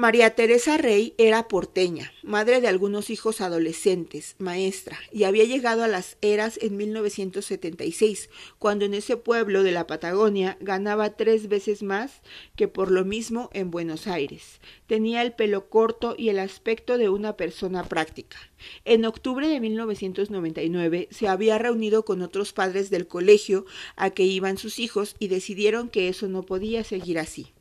María 0.00 0.34
Teresa 0.34 0.78
Rey 0.78 1.12
era 1.18 1.46
porteña, 1.46 2.10
madre 2.22 2.62
de 2.62 2.68
algunos 2.68 3.10
hijos 3.10 3.42
adolescentes, 3.42 4.34
maestra, 4.38 4.98
y 5.12 5.24
había 5.24 5.44
llegado 5.44 5.84
a 5.84 5.88
las 5.88 6.16
eras 6.22 6.58
en 6.62 6.78
1976, 6.78 8.30
cuando 8.58 8.86
en 8.86 8.94
ese 8.94 9.18
pueblo 9.18 9.62
de 9.62 9.72
la 9.72 9.86
Patagonia 9.86 10.56
ganaba 10.62 11.18
tres 11.18 11.48
veces 11.50 11.82
más 11.82 12.22
que 12.56 12.66
por 12.66 12.90
lo 12.90 13.04
mismo 13.04 13.50
en 13.52 13.70
Buenos 13.70 14.06
Aires. 14.06 14.62
Tenía 14.86 15.20
el 15.20 15.34
pelo 15.34 15.68
corto 15.68 16.14
y 16.16 16.30
el 16.30 16.38
aspecto 16.38 16.96
de 16.96 17.10
una 17.10 17.36
persona 17.36 17.84
práctica. 17.84 18.38
En 18.86 19.04
octubre 19.04 19.48
de 19.48 19.60
1999 19.60 21.08
se 21.10 21.28
había 21.28 21.58
reunido 21.58 22.06
con 22.06 22.22
otros 22.22 22.54
padres 22.54 22.88
del 22.88 23.06
colegio 23.06 23.66
a 23.96 24.08
que 24.08 24.22
iban 24.22 24.56
sus 24.56 24.78
hijos 24.78 25.14
y 25.18 25.28
decidieron 25.28 25.90
que 25.90 26.08
eso 26.08 26.26
no 26.26 26.46
podía 26.46 26.84
seguir 26.84 27.18
así. 27.18 27.52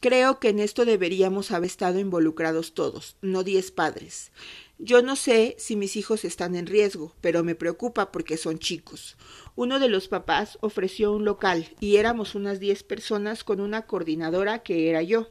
Creo 0.00 0.40
que 0.40 0.48
en 0.48 0.60
esto 0.60 0.86
deberíamos 0.86 1.50
haber 1.50 1.66
estado 1.66 1.98
involucrados 1.98 2.72
todos, 2.72 3.16
no 3.20 3.44
diez 3.44 3.70
padres. 3.70 4.32
Yo 4.82 5.02
no 5.02 5.14
sé 5.14 5.56
si 5.58 5.76
mis 5.76 5.94
hijos 5.96 6.24
están 6.24 6.54
en 6.54 6.66
riesgo, 6.66 7.14
pero 7.20 7.44
me 7.44 7.54
preocupa 7.54 8.10
porque 8.10 8.38
son 8.38 8.58
chicos. 8.58 9.18
Uno 9.54 9.78
de 9.78 9.90
los 9.90 10.08
papás 10.08 10.56
ofreció 10.62 11.12
un 11.12 11.26
local 11.26 11.68
y 11.80 11.96
éramos 11.96 12.34
unas 12.34 12.60
diez 12.60 12.82
personas 12.82 13.44
con 13.44 13.60
una 13.60 13.82
coordinadora 13.82 14.60
que 14.62 14.88
era 14.88 15.02
yo. 15.02 15.28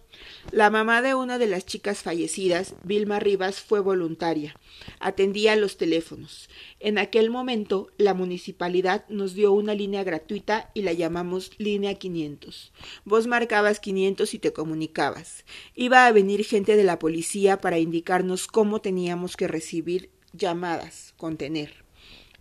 La 0.52 0.70
mamá 0.70 1.02
de 1.02 1.16
una 1.16 1.40
de 1.40 1.48
las 1.48 1.66
chicas 1.66 2.04
fallecidas, 2.04 2.76
Vilma 2.84 3.20
Rivas, 3.20 3.60
fue 3.60 3.80
voluntaria. 3.80 4.56
Atendía 5.00 5.56
los 5.56 5.78
teléfonos. 5.78 6.48
En 6.80 7.00
aquel 7.00 7.32
momento, 7.32 7.90
la 7.98 8.14
municipalidad 8.14 9.04
nos 9.10 9.34
dio 9.34 9.52
una 9.52 9.74
línea 9.74 10.04
gratuita 10.04 10.70
y 10.76 10.84
la 10.84 10.94
llamamos 10.94 11.52
línea 11.58 11.96
500. 11.96 12.72
Vos 13.06 13.26
marcabas 13.26 13.80
500 13.80 14.32
y 14.32 14.38
te 14.38 14.54
comunicabas. 14.54 15.44
Iba 15.74 16.06
a 16.06 16.12
venir 16.12 16.46
gente 16.46 16.76
de 16.76 16.84
la 16.84 17.00
policía 17.00 17.58
para 17.62 17.80
indicarnos 17.80 18.46
cómo 18.46 18.80
teníamos 18.80 19.38
que 19.40 19.48
recibir 19.48 20.12
llamadas, 20.34 21.16
contener 21.18 21.90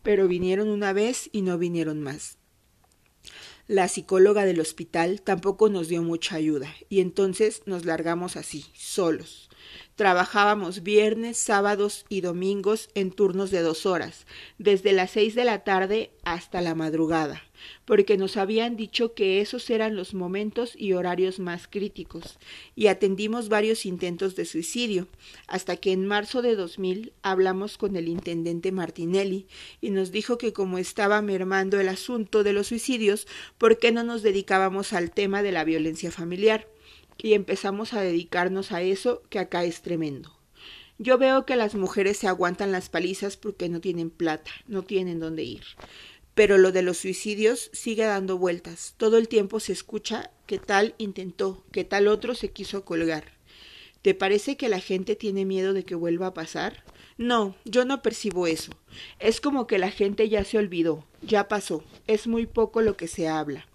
pero 0.08 0.26
vinieron 0.26 0.68
una 0.68 0.94
vez 0.94 1.28
y 1.32 1.42
no 1.42 1.58
vinieron 1.58 2.00
más. 2.00 2.38
La 3.66 3.88
psicóloga 3.88 4.46
del 4.46 4.60
hospital 4.60 5.20
tampoco 5.20 5.68
nos 5.68 5.88
dio 5.88 6.02
mucha 6.02 6.36
ayuda, 6.36 6.74
y 6.88 7.00
entonces 7.00 7.62
nos 7.66 7.84
largamos 7.84 8.36
así, 8.36 8.64
solos. 8.72 9.47
Trabajábamos 9.98 10.84
viernes, 10.84 11.38
sábados 11.38 12.06
y 12.08 12.20
domingos 12.20 12.88
en 12.94 13.10
turnos 13.10 13.50
de 13.50 13.62
dos 13.62 13.84
horas, 13.84 14.26
desde 14.56 14.92
las 14.92 15.10
seis 15.10 15.34
de 15.34 15.44
la 15.44 15.64
tarde 15.64 16.12
hasta 16.22 16.60
la 16.60 16.76
madrugada, 16.76 17.42
porque 17.84 18.16
nos 18.16 18.36
habían 18.36 18.76
dicho 18.76 19.14
que 19.14 19.40
esos 19.40 19.68
eran 19.70 19.96
los 19.96 20.14
momentos 20.14 20.74
y 20.76 20.92
horarios 20.92 21.40
más 21.40 21.66
críticos, 21.66 22.38
y 22.76 22.86
atendimos 22.86 23.48
varios 23.48 23.86
intentos 23.86 24.36
de 24.36 24.44
suicidio, 24.44 25.08
hasta 25.48 25.74
que 25.74 25.90
en 25.90 26.06
marzo 26.06 26.42
de 26.42 26.54
2000 26.54 27.12
hablamos 27.22 27.76
con 27.76 27.96
el 27.96 28.06
intendente 28.06 28.70
Martinelli 28.70 29.48
y 29.80 29.90
nos 29.90 30.12
dijo 30.12 30.38
que 30.38 30.52
como 30.52 30.78
estaba 30.78 31.20
mermando 31.22 31.80
el 31.80 31.88
asunto 31.88 32.44
de 32.44 32.52
los 32.52 32.68
suicidios, 32.68 33.26
¿por 33.58 33.80
qué 33.80 33.90
no 33.90 34.04
nos 34.04 34.22
dedicábamos 34.22 34.92
al 34.92 35.10
tema 35.10 35.42
de 35.42 35.50
la 35.50 35.64
violencia 35.64 36.12
familiar? 36.12 36.68
Y 37.18 37.34
empezamos 37.34 37.92
a 37.92 38.00
dedicarnos 38.00 38.72
a 38.72 38.82
eso 38.82 39.22
que 39.28 39.38
acá 39.38 39.64
es 39.64 39.82
tremendo. 39.82 40.38
Yo 40.98 41.18
veo 41.18 41.46
que 41.46 41.56
las 41.56 41.74
mujeres 41.74 42.16
se 42.16 42.26
aguantan 42.26 42.72
las 42.72 42.88
palizas 42.88 43.36
porque 43.36 43.68
no 43.68 43.80
tienen 43.80 44.10
plata, 44.10 44.50
no 44.66 44.82
tienen 44.82 45.20
dónde 45.20 45.44
ir. 45.44 45.62
Pero 46.34 46.58
lo 46.58 46.72
de 46.72 46.82
los 46.82 46.98
suicidios 46.98 47.70
sigue 47.72 48.04
dando 48.04 48.38
vueltas. 48.38 48.94
Todo 48.96 49.18
el 49.18 49.28
tiempo 49.28 49.60
se 49.60 49.72
escucha 49.72 50.30
que 50.46 50.58
tal 50.58 50.94
intentó, 50.98 51.64
que 51.72 51.84
tal 51.84 52.08
otro 52.08 52.34
se 52.34 52.50
quiso 52.50 52.84
colgar. 52.84 53.24
¿Te 54.02 54.14
parece 54.14 54.56
que 54.56 54.68
la 54.68 54.80
gente 54.80 55.16
tiene 55.16 55.44
miedo 55.44 55.72
de 55.72 55.84
que 55.84 55.96
vuelva 55.96 56.28
a 56.28 56.34
pasar? 56.34 56.84
No, 57.16 57.56
yo 57.64 57.84
no 57.84 58.02
percibo 58.02 58.46
eso. 58.46 58.72
Es 59.18 59.40
como 59.40 59.66
que 59.66 59.78
la 59.78 59.90
gente 59.90 60.28
ya 60.28 60.44
se 60.44 60.58
olvidó, 60.58 61.04
ya 61.20 61.48
pasó, 61.48 61.82
es 62.06 62.28
muy 62.28 62.46
poco 62.46 62.80
lo 62.80 62.96
que 62.96 63.08
se 63.08 63.26
habla. 63.26 63.66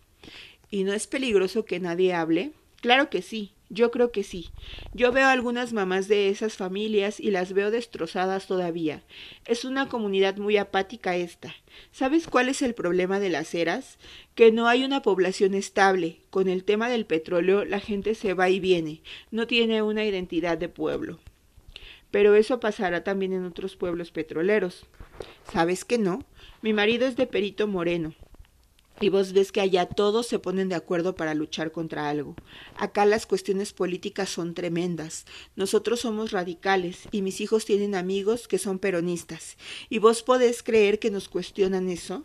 ¿Y 0.72 0.86
no 0.86 0.94
es 0.94 1.08
peligroso 1.08 1.66
que 1.66 1.82
nadie 1.82 2.14
hable? 2.14 2.54
Claro 2.84 3.10
que 3.10 3.22
sí, 3.22 3.54
yo 3.70 3.92
creo 3.92 4.12
que 4.12 4.24
sí. 4.24 4.50
Yo 4.94 5.14
veo 5.14 5.30
algunas 5.30 5.72
mamás 5.72 6.10
de 6.10 6.28
esas 6.28 6.58
familias 6.58 7.18
y 7.18 7.32
las 7.32 7.54
veo 7.54 7.72
destrozadas 7.72 8.46
todavía. 8.46 9.04
Es 9.46 9.64
una 9.64 9.88
comunidad 9.88 10.36
muy 10.36 10.58
apática 10.58 11.16
esta. 11.16 11.56
¿Sabes 11.94 12.28
cuál 12.28 12.50
es 12.50 12.62
el 12.62 12.74
problema 12.74 13.22
de 13.22 13.30
las 13.30 13.56
eras? 13.56 14.00
Que 14.36 14.52
no 14.52 14.68
hay 14.68 14.84
una 14.84 15.02
población 15.02 15.54
estable. 15.54 16.20
Con 16.30 16.50
el 16.50 16.66
tema 16.66 16.90
del 16.90 17.06
petróleo 17.06 17.64
la 17.64 17.80
gente 17.80 18.16
se 18.16 18.34
va 18.34 18.50
y 18.50 18.60
viene. 18.60 19.02
No 19.32 19.48
tiene 19.48 19.82
una 19.82 20.04
identidad 20.04 20.58
de 20.58 20.68
pueblo. 20.68 21.22
Pero 22.12 22.36
eso 22.36 22.60
pasará 22.60 23.06
también 23.06 23.32
en 23.32 23.46
otros 23.46 23.78
pueblos 23.78 24.12
petroleros. 24.12 24.88
¿Sabes 25.50 25.86
que 25.86 25.98
no? 25.98 26.26
Mi 26.62 26.74
marido 26.74 27.08
es 27.08 27.16
de 27.16 27.28
Perito 27.28 27.66
Moreno. 27.66 28.14
Y 29.02 29.10
vos 29.10 29.34
ves 29.34 29.52
que 29.52 29.62
allá 29.62 29.88
todos 29.88 30.28
se 30.28 30.40
ponen 30.40 30.70
de 30.70 30.76
acuerdo 30.76 31.16
para 31.16 31.34
luchar 31.34 31.72
contra 31.72 32.10
algo. 32.10 32.36
Acá 32.78 33.06
las 33.06 33.26
cuestiones 33.26 33.74
políticas 33.74 34.30
son 34.30 34.54
tremendas. 34.54 35.26
Nosotros 35.56 36.02
somos 36.02 36.32
radicales 36.32 37.08
y 37.12 37.22
mis 37.22 37.42
hijos 37.42 37.66
tienen 37.66 37.96
amigos 37.96 38.48
que 38.48 38.60
son 38.60 38.80
peronistas. 38.80 39.58
¿Y 39.90 40.00
vos 40.00 40.24
podés 40.24 40.64
creer 40.64 41.00
que 41.00 41.12
nos 41.12 41.28
cuestionan 41.28 41.90
eso? 41.90 42.24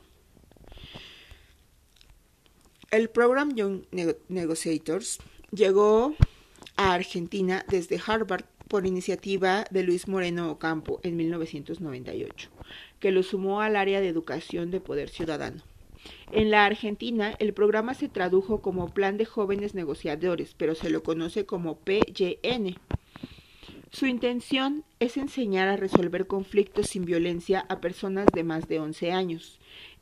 El 2.90 3.10
Program 3.10 3.54
Young 3.54 3.82
Negotiators 4.28 5.18
llegó 5.50 6.14
a 6.76 6.94
Argentina 6.94 7.64
desde 7.68 8.00
Harvard 8.04 8.44
por 8.68 8.86
iniciativa 8.86 9.64
de 9.70 9.82
Luis 9.82 10.08
Moreno 10.08 10.50
Ocampo 10.50 11.00
en 11.02 11.16
1998, 11.16 12.50
que 13.00 13.10
lo 13.10 13.22
sumó 13.22 13.60
al 13.60 13.76
área 13.76 14.00
de 14.00 14.08
educación 14.08 14.70
de 14.70 14.80
poder 14.80 15.08
ciudadano. 15.08 15.62
En 16.32 16.50
la 16.50 16.64
Argentina, 16.66 17.34
el 17.38 17.54
programa 17.54 17.94
se 17.94 18.08
tradujo 18.08 18.60
como 18.60 18.88
Plan 18.88 19.16
de 19.16 19.24
Jóvenes 19.24 19.74
Negociadores, 19.74 20.54
pero 20.56 20.74
se 20.74 20.90
lo 20.90 21.02
conoce 21.02 21.46
como 21.46 21.78
PYN. 21.78 22.76
Su 23.90 24.06
intención 24.06 24.84
es 25.00 25.16
enseñar 25.16 25.68
a 25.68 25.76
resolver 25.76 26.26
conflictos 26.26 26.88
sin 26.88 27.06
violencia 27.06 27.64
a 27.68 27.80
personas 27.80 28.26
de 28.34 28.44
más 28.44 28.68
de 28.68 28.80
11 28.80 29.12
años. 29.12 29.58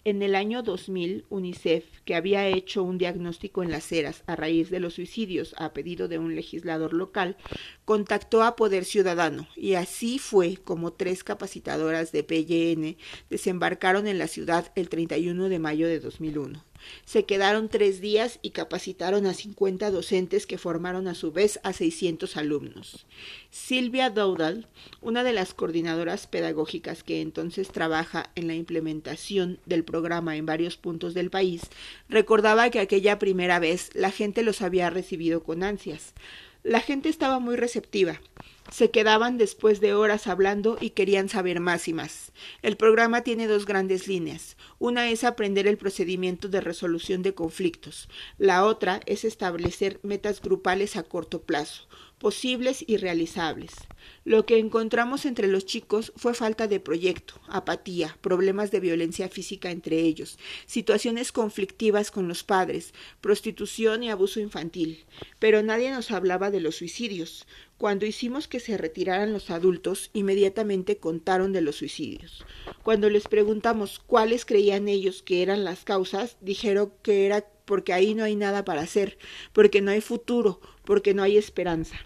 En 0.06 0.22
el 0.22 0.36
año 0.36 0.62
2000, 0.62 1.24
UNICEF, 1.30 1.84
que 2.04 2.14
había 2.14 2.46
hecho 2.46 2.84
un 2.84 2.96
diagnóstico 2.96 3.64
en 3.64 3.72
las 3.72 3.90
eras 3.90 4.22
a 4.28 4.36
raíz 4.36 4.70
de 4.70 4.78
los 4.78 4.94
suicidios 4.94 5.52
a 5.58 5.72
pedido 5.72 6.06
de 6.06 6.20
un 6.20 6.36
legislador 6.36 6.92
local, 6.92 7.36
contactó 7.84 8.44
a 8.44 8.54
Poder 8.54 8.84
Ciudadano 8.84 9.48
y 9.56 9.74
así 9.74 10.20
fue 10.20 10.58
como 10.58 10.92
tres 10.92 11.24
capacitadoras 11.24 12.12
de 12.12 12.22
PYN 12.22 12.96
desembarcaron 13.30 14.06
en 14.06 14.18
la 14.18 14.28
ciudad 14.28 14.70
el 14.76 14.88
31 14.88 15.48
de 15.48 15.58
mayo 15.58 15.88
de 15.88 15.98
2001. 15.98 16.62
Se 17.04 17.24
quedaron 17.24 17.68
tres 17.68 18.00
días 18.00 18.38
y 18.42 18.50
capacitaron 18.50 19.26
a 19.26 19.34
50 19.34 19.90
docentes 19.90 20.46
que 20.46 20.58
formaron 20.58 21.08
a 21.08 21.14
su 21.14 21.32
vez 21.32 21.60
a 21.62 21.72
600 21.72 22.36
alumnos. 22.36 23.06
Silvia 23.50 24.10
Dowdall, 24.10 24.66
una 25.00 25.24
de 25.24 25.32
las 25.32 25.54
coordinadoras 25.54 26.26
pedagógicas 26.26 27.02
que 27.02 27.20
entonces 27.20 27.68
trabaja 27.68 28.30
en 28.34 28.46
la 28.46 28.54
implementación 28.54 29.58
del 29.66 29.84
programa 29.84 30.36
en 30.36 30.46
varios 30.46 30.76
puntos 30.76 31.14
del 31.14 31.30
país, 31.30 31.62
recordaba 32.08 32.70
que 32.70 32.80
aquella 32.80 33.18
primera 33.18 33.58
vez 33.58 33.90
la 33.94 34.10
gente 34.10 34.42
los 34.42 34.62
había 34.62 34.90
recibido 34.90 35.42
con 35.42 35.62
ansias. 35.62 36.14
La 36.62 36.80
gente 36.80 37.08
estaba 37.08 37.38
muy 37.38 37.54
receptiva. 37.54 38.20
Se 38.72 38.90
quedaban 38.90 39.38
después 39.38 39.80
de 39.80 39.94
horas 39.94 40.26
hablando 40.26 40.76
y 40.80 40.90
querían 40.90 41.28
saber 41.28 41.60
más 41.60 41.86
y 41.86 41.92
más. 41.92 42.32
El 42.62 42.76
programa 42.76 43.22
tiene 43.22 43.46
dos 43.46 43.64
grandes 43.64 44.08
líneas. 44.08 44.56
Una 44.78 45.10
es 45.10 45.24
aprender 45.24 45.66
el 45.66 45.78
procedimiento 45.78 46.48
de 46.48 46.60
resolución 46.60 47.22
de 47.22 47.34
conflictos. 47.34 48.08
La 48.36 48.64
otra 48.64 49.00
es 49.06 49.24
establecer 49.24 49.98
metas 50.02 50.42
grupales 50.42 50.96
a 50.96 51.02
corto 51.02 51.40
plazo, 51.42 51.88
posibles 52.18 52.84
y 52.86 52.98
realizables. 52.98 53.72
Lo 54.24 54.44
que 54.44 54.58
encontramos 54.58 55.24
entre 55.24 55.48
los 55.48 55.64
chicos 55.64 56.12
fue 56.16 56.34
falta 56.34 56.66
de 56.66 56.80
proyecto, 56.80 57.34
apatía, 57.48 58.18
problemas 58.20 58.70
de 58.70 58.80
violencia 58.80 59.28
física 59.28 59.70
entre 59.70 60.00
ellos, 60.00 60.38
situaciones 60.66 61.32
conflictivas 61.32 62.10
con 62.10 62.28
los 62.28 62.42
padres, 62.42 62.92
prostitución 63.20 64.02
y 64.02 64.10
abuso 64.10 64.40
infantil. 64.40 65.04
Pero 65.38 65.62
nadie 65.62 65.90
nos 65.90 66.10
hablaba 66.10 66.50
de 66.50 66.60
los 66.60 66.76
suicidios. 66.76 67.46
Cuando 67.78 68.06
hicimos 68.06 68.48
que 68.48 68.58
se 68.58 68.78
retiraran 68.78 69.34
los 69.34 69.50
adultos, 69.50 70.10
inmediatamente 70.14 70.96
contaron 70.96 71.52
de 71.52 71.60
los 71.60 71.76
suicidios. 71.76 72.44
Cuando 72.82 73.10
les 73.10 73.28
preguntamos 73.28 74.00
cuáles 74.06 74.46
creían 74.46 74.65
ellos 74.70 75.22
que 75.22 75.42
eran 75.42 75.64
las 75.64 75.84
causas, 75.84 76.36
dijeron 76.40 76.92
que 77.02 77.26
era 77.26 77.46
porque 77.64 77.92
ahí 77.92 78.14
no 78.14 78.24
hay 78.24 78.36
nada 78.36 78.64
para 78.64 78.82
hacer, 78.82 79.18
porque 79.52 79.82
no 79.82 79.90
hay 79.90 80.00
futuro, 80.00 80.60
porque 80.84 81.14
no 81.14 81.22
hay 81.22 81.36
esperanza. 81.36 81.96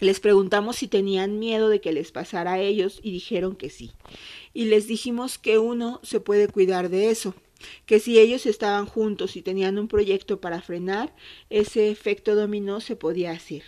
Les 0.00 0.20
preguntamos 0.20 0.76
si 0.76 0.88
tenían 0.88 1.38
miedo 1.38 1.68
de 1.68 1.80
que 1.80 1.92
les 1.92 2.10
pasara 2.12 2.54
a 2.54 2.60
ellos 2.60 3.00
y 3.02 3.12
dijeron 3.12 3.54
que 3.54 3.70
sí. 3.70 3.92
Y 4.52 4.64
les 4.64 4.86
dijimos 4.86 5.38
que 5.38 5.58
uno 5.58 6.00
se 6.02 6.20
puede 6.20 6.48
cuidar 6.48 6.88
de 6.88 7.10
eso, 7.10 7.34
que 7.86 8.00
si 8.00 8.18
ellos 8.18 8.46
estaban 8.46 8.86
juntos 8.86 9.36
y 9.36 9.42
tenían 9.42 9.78
un 9.78 9.88
proyecto 9.88 10.40
para 10.40 10.60
frenar, 10.60 11.14
ese 11.50 11.90
efecto 11.90 12.34
dominó 12.34 12.80
se 12.80 12.96
podía 12.96 13.30
hacer. 13.30 13.62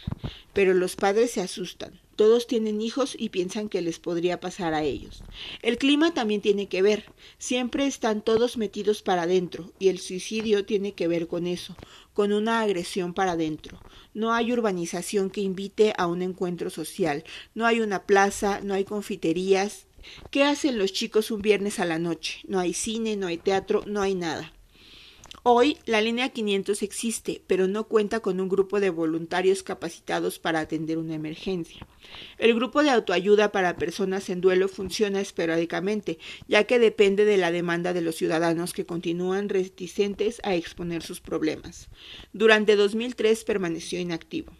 Pero 0.52 0.74
los 0.74 0.96
padres 0.96 1.30
se 1.30 1.40
asustan. 1.40 2.00
Todos 2.16 2.46
tienen 2.46 2.80
hijos 2.80 3.16
y 3.18 3.30
piensan 3.30 3.68
que 3.68 3.82
les 3.82 3.98
podría 3.98 4.40
pasar 4.40 4.72
a 4.72 4.82
ellos. 4.82 5.22
El 5.62 5.78
clima 5.78 6.14
también 6.14 6.40
tiene 6.40 6.68
que 6.68 6.80
ver. 6.80 7.06
Siempre 7.38 7.86
están 7.86 8.22
todos 8.22 8.56
metidos 8.56 9.02
para 9.02 9.22
adentro 9.22 9.72
y 9.78 9.88
el 9.88 9.98
suicidio 9.98 10.64
tiene 10.64 10.92
que 10.92 11.08
ver 11.08 11.26
con 11.26 11.46
eso, 11.46 11.76
con 12.12 12.32
una 12.32 12.60
agresión 12.60 13.14
para 13.14 13.32
adentro. 13.32 13.80
No 14.14 14.32
hay 14.32 14.52
urbanización 14.52 15.28
que 15.28 15.40
invite 15.40 15.92
a 15.98 16.06
un 16.06 16.22
encuentro 16.22 16.70
social. 16.70 17.24
No 17.54 17.66
hay 17.66 17.80
una 17.80 18.04
plaza, 18.04 18.60
no 18.62 18.74
hay 18.74 18.84
confiterías. 18.84 19.86
¿Qué 20.30 20.44
hacen 20.44 20.78
los 20.78 20.92
chicos 20.92 21.30
un 21.30 21.42
viernes 21.42 21.80
a 21.80 21.84
la 21.84 21.98
noche? 21.98 22.40
No 22.46 22.60
hay 22.60 22.74
cine, 22.74 23.16
no 23.16 23.26
hay 23.26 23.38
teatro, 23.38 23.82
no 23.86 24.02
hay 24.02 24.14
nada. 24.14 24.53
Hoy 25.46 25.76
la 25.84 26.00
línea 26.00 26.30
500 26.30 26.82
existe, 26.82 27.42
pero 27.46 27.68
no 27.68 27.84
cuenta 27.84 28.20
con 28.20 28.40
un 28.40 28.48
grupo 28.48 28.80
de 28.80 28.88
voluntarios 28.88 29.62
capacitados 29.62 30.38
para 30.38 30.60
atender 30.60 30.96
una 30.96 31.16
emergencia. 31.16 31.86
El 32.38 32.54
grupo 32.54 32.82
de 32.82 32.88
autoayuda 32.88 33.52
para 33.52 33.76
personas 33.76 34.30
en 34.30 34.40
duelo 34.40 34.68
funciona 34.68 35.20
esporádicamente, 35.20 36.18
ya 36.48 36.64
que 36.64 36.78
depende 36.78 37.26
de 37.26 37.36
la 37.36 37.52
demanda 37.52 37.92
de 37.92 38.00
los 38.00 38.14
ciudadanos 38.14 38.72
que 38.72 38.86
continúan 38.86 39.50
reticentes 39.50 40.40
a 40.44 40.54
exponer 40.54 41.02
sus 41.02 41.20
problemas. 41.20 41.90
Durante 42.32 42.74
2003 42.74 43.44
permaneció 43.44 44.00
inactivo. 44.00 44.54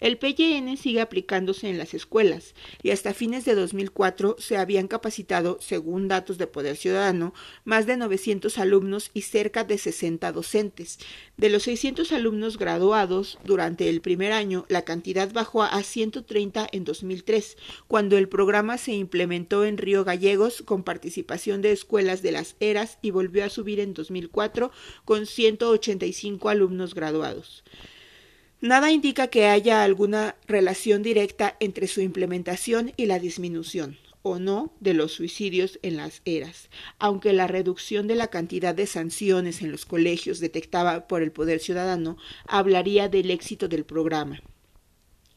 El 0.00 0.18
PYN 0.18 0.76
sigue 0.76 1.00
aplicándose 1.00 1.68
en 1.68 1.78
las 1.78 1.94
escuelas 1.94 2.54
y 2.82 2.90
hasta 2.90 3.14
fines 3.14 3.44
de 3.44 3.54
2004 3.54 4.36
se 4.38 4.56
habían 4.56 4.88
capacitado, 4.88 5.58
según 5.60 6.08
datos 6.08 6.38
de 6.38 6.46
Poder 6.46 6.76
Ciudadano, 6.76 7.34
más 7.64 7.86
de 7.86 7.96
900 7.96 8.58
alumnos 8.58 9.10
y 9.14 9.22
cerca 9.22 9.64
de 9.64 9.78
60 9.78 10.32
docentes. 10.32 10.98
De 11.36 11.50
los 11.50 11.64
600 11.64 12.12
alumnos 12.12 12.58
graduados 12.58 13.38
durante 13.44 13.88
el 13.88 14.00
primer 14.00 14.32
año, 14.32 14.64
la 14.68 14.82
cantidad 14.82 15.32
bajó 15.32 15.62
a 15.62 15.82
130 15.82 16.68
en 16.72 16.84
2003, 16.84 17.56
cuando 17.86 18.16
el 18.18 18.28
programa 18.28 18.78
se 18.78 18.92
implementó 18.92 19.64
en 19.64 19.78
Río 19.78 20.04
Gallegos 20.04 20.62
con 20.62 20.82
participación 20.82 21.62
de 21.62 21.72
escuelas 21.72 22.22
de 22.22 22.32
las 22.32 22.56
eras 22.60 22.98
y 23.02 23.10
volvió 23.10 23.44
a 23.44 23.50
subir 23.50 23.80
en 23.80 23.94
2004 23.94 24.70
con 25.04 25.26
185 25.26 26.48
alumnos 26.48 26.94
graduados. 26.94 27.64
Nada 28.62 28.92
indica 28.92 29.26
que 29.26 29.46
haya 29.46 29.82
alguna 29.82 30.36
relación 30.46 31.02
directa 31.02 31.56
entre 31.58 31.88
su 31.88 32.00
implementación 32.00 32.92
y 32.96 33.06
la 33.06 33.18
disminución 33.18 33.98
o 34.22 34.38
no 34.38 34.72
de 34.78 34.94
los 34.94 35.10
suicidios 35.10 35.80
en 35.82 35.96
las 35.96 36.22
eras, 36.24 36.70
aunque 37.00 37.32
la 37.32 37.48
reducción 37.48 38.06
de 38.06 38.14
la 38.14 38.28
cantidad 38.28 38.72
de 38.72 38.86
sanciones 38.86 39.62
en 39.62 39.72
los 39.72 39.84
colegios 39.84 40.38
detectada 40.38 41.08
por 41.08 41.22
el 41.22 41.32
Poder 41.32 41.58
Ciudadano 41.58 42.16
hablaría 42.46 43.08
del 43.08 43.32
éxito 43.32 43.66
del 43.66 43.84
programa. 43.84 44.40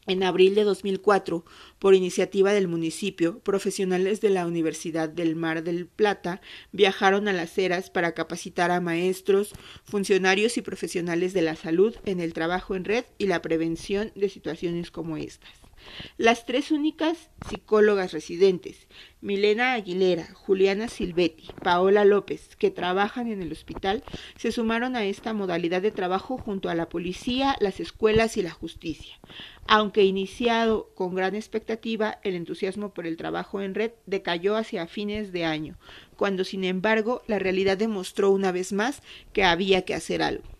En 0.06 0.22
abril 0.22 0.54
de 0.54 0.62
2004, 0.62 1.44
por 1.80 1.94
iniciativa 1.94 2.52
del 2.52 2.68
municipio, 2.68 3.40
profesionales 3.40 4.20
de 4.20 4.30
la 4.30 4.46
Universidad 4.46 5.08
del 5.08 5.34
Mar 5.34 5.64
del 5.64 5.86
Plata 5.86 6.40
viajaron 6.70 7.26
a 7.26 7.32
las 7.32 7.58
eras 7.58 7.90
para 7.90 8.12
capacitar 8.12 8.70
a 8.70 8.80
maestros, 8.80 9.52
funcionarios 9.84 10.56
y 10.58 10.62
profesionales 10.62 11.32
de 11.32 11.42
la 11.42 11.56
salud 11.56 11.96
en 12.04 12.20
el 12.20 12.34
trabajo 12.34 12.76
en 12.76 12.84
red 12.84 13.04
y 13.18 13.26
la 13.26 13.42
prevención 13.42 14.12
de 14.14 14.28
situaciones 14.28 14.92
como 14.92 15.16
estas. 15.16 15.65
Las 16.16 16.46
tres 16.46 16.70
únicas 16.70 17.30
psicólogas 17.48 18.12
residentes, 18.12 18.88
Milena 19.20 19.72
Aguilera, 19.72 20.26
Juliana 20.34 20.88
Silvetti, 20.88 21.48
Paola 21.62 22.04
López, 22.04 22.56
que 22.56 22.70
trabajan 22.70 23.28
en 23.28 23.42
el 23.42 23.52
hospital, 23.52 24.04
se 24.36 24.52
sumaron 24.52 24.96
a 24.96 25.04
esta 25.04 25.32
modalidad 25.32 25.82
de 25.82 25.90
trabajo 25.90 26.38
junto 26.38 26.68
a 26.68 26.74
la 26.74 26.88
policía, 26.88 27.56
las 27.60 27.80
escuelas 27.80 28.36
y 28.36 28.42
la 28.42 28.50
justicia. 28.50 29.18
Aunque 29.66 30.04
iniciado 30.04 30.90
con 30.94 31.14
gran 31.14 31.34
expectativa, 31.34 32.18
el 32.22 32.34
entusiasmo 32.34 32.94
por 32.94 33.06
el 33.06 33.16
trabajo 33.16 33.60
en 33.60 33.74
red 33.74 33.92
decayó 34.06 34.56
hacia 34.56 34.86
fines 34.86 35.32
de 35.32 35.44
año, 35.44 35.78
cuando 36.16 36.44
sin 36.44 36.64
embargo 36.64 37.22
la 37.26 37.38
realidad 37.38 37.76
demostró 37.76 38.30
una 38.30 38.52
vez 38.52 38.72
más 38.72 39.02
que 39.32 39.44
había 39.44 39.82
que 39.84 39.94
hacer 39.94 40.22
algo. 40.22 40.55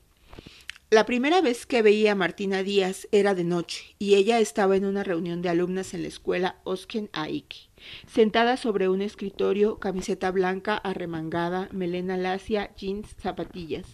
La 0.89 1.05
primera 1.05 1.41
vez 1.41 1.67
que 1.67 1.83
veía 1.83 2.13
a 2.13 2.15
Martina 2.15 2.63
Díaz 2.63 3.09
era 3.11 3.35
de 3.35 3.43
noche 3.43 3.97
y 3.99 4.15
ella 4.15 4.39
estaba 4.39 4.77
en 4.77 4.85
una 4.85 5.03
reunión 5.03 5.43
de 5.43 5.49
alumnas 5.49 5.95
en 5.95 6.03
la 6.03 6.09
escuela 6.09 6.61
Osken 6.63 7.11
Aiki 7.13 7.71
sentada 8.07 8.57
sobre 8.57 8.89
un 8.89 9.03
escritorio, 9.03 9.79
camiseta 9.79 10.31
blanca 10.31 10.77
arremangada, 10.77 11.69
melena 11.73 12.17
lacia, 12.17 12.75
jeans, 12.77 13.15
zapatillas. 13.21 13.87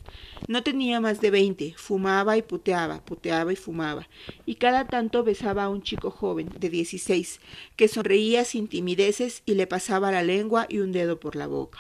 No 0.48 0.62
tenía 0.62 1.00
más 1.00 1.20
de 1.20 1.30
veinte, 1.30 1.74
fumaba 1.76 2.36
y 2.36 2.42
puteaba, 2.42 3.04
puteaba 3.04 3.52
y 3.52 3.56
fumaba, 3.56 4.08
y 4.46 4.56
cada 4.56 4.86
tanto 4.86 5.24
besaba 5.24 5.64
a 5.64 5.68
un 5.68 5.82
chico 5.82 6.10
joven, 6.10 6.50
de 6.58 6.70
dieciséis, 6.70 7.40
que 7.76 7.88
sonreía 7.88 8.44
sin 8.44 8.68
timideces 8.68 9.42
y 9.46 9.54
le 9.54 9.66
pasaba 9.66 10.12
la 10.12 10.22
lengua 10.22 10.66
y 10.68 10.78
un 10.78 10.92
dedo 10.92 11.20
por 11.20 11.36
la 11.36 11.46
boca. 11.46 11.78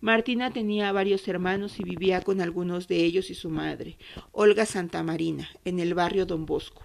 Martina 0.00 0.52
tenía 0.52 0.92
varios 0.92 1.26
hermanos 1.28 1.80
y 1.80 1.84
vivía 1.84 2.20
con 2.20 2.40
algunos 2.40 2.88
de 2.88 3.04
ellos 3.04 3.30
y 3.30 3.34
su 3.34 3.50
madre, 3.50 3.96
Olga 4.32 4.66
Santamarina, 4.66 5.48
en 5.64 5.80
el 5.80 5.94
barrio 5.94 6.26
Don 6.26 6.46
Bosco. 6.46 6.82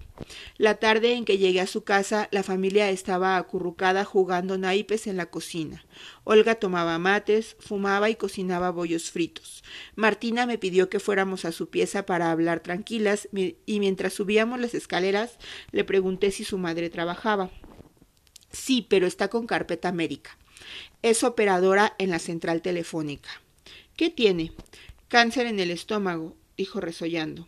La 0.57 0.75
tarde 0.75 1.13
en 1.13 1.25
que 1.25 1.37
llegué 1.37 1.61
a 1.61 1.67
su 1.67 1.83
casa, 1.83 2.27
la 2.31 2.43
familia 2.43 2.89
estaba 2.89 3.37
acurrucada 3.37 4.05
jugando 4.05 4.57
naipes 4.57 5.07
en 5.07 5.17
la 5.17 5.27
cocina. 5.27 5.85
Olga 6.23 6.55
tomaba 6.55 6.97
mates, 6.99 7.55
fumaba 7.59 8.09
y 8.09 8.15
cocinaba 8.15 8.71
bollos 8.71 9.11
fritos. 9.11 9.63
Martina 9.95 10.45
me 10.45 10.57
pidió 10.57 10.89
que 10.89 10.99
fuéramos 10.99 11.45
a 11.45 11.51
su 11.51 11.69
pieza 11.69 12.05
para 12.05 12.31
hablar 12.31 12.59
tranquilas 12.61 13.29
y 13.33 13.79
mientras 13.79 14.13
subíamos 14.13 14.59
las 14.59 14.73
escaleras 14.73 15.37
le 15.71 15.83
pregunté 15.83 16.31
si 16.31 16.43
su 16.43 16.57
madre 16.57 16.89
trabajaba. 16.89 17.49
Sí, 18.51 18.85
pero 18.89 19.07
está 19.07 19.27
con 19.27 19.47
carpeta 19.47 19.89
América. 19.89 20.37
Es 21.01 21.23
operadora 21.23 21.95
en 21.97 22.09
la 22.09 22.19
central 22.19 22.61
telefónica. 22.61 23.29
¿Qué 23.95 24.09
tiene? 24.09 24.51
Cáncer 25.07 25.47
en 25.47 25.59
el 25.59 25.71
estómago, 25.71 26.35
dijo 26.57 26.81
resollando. 26.81 27.47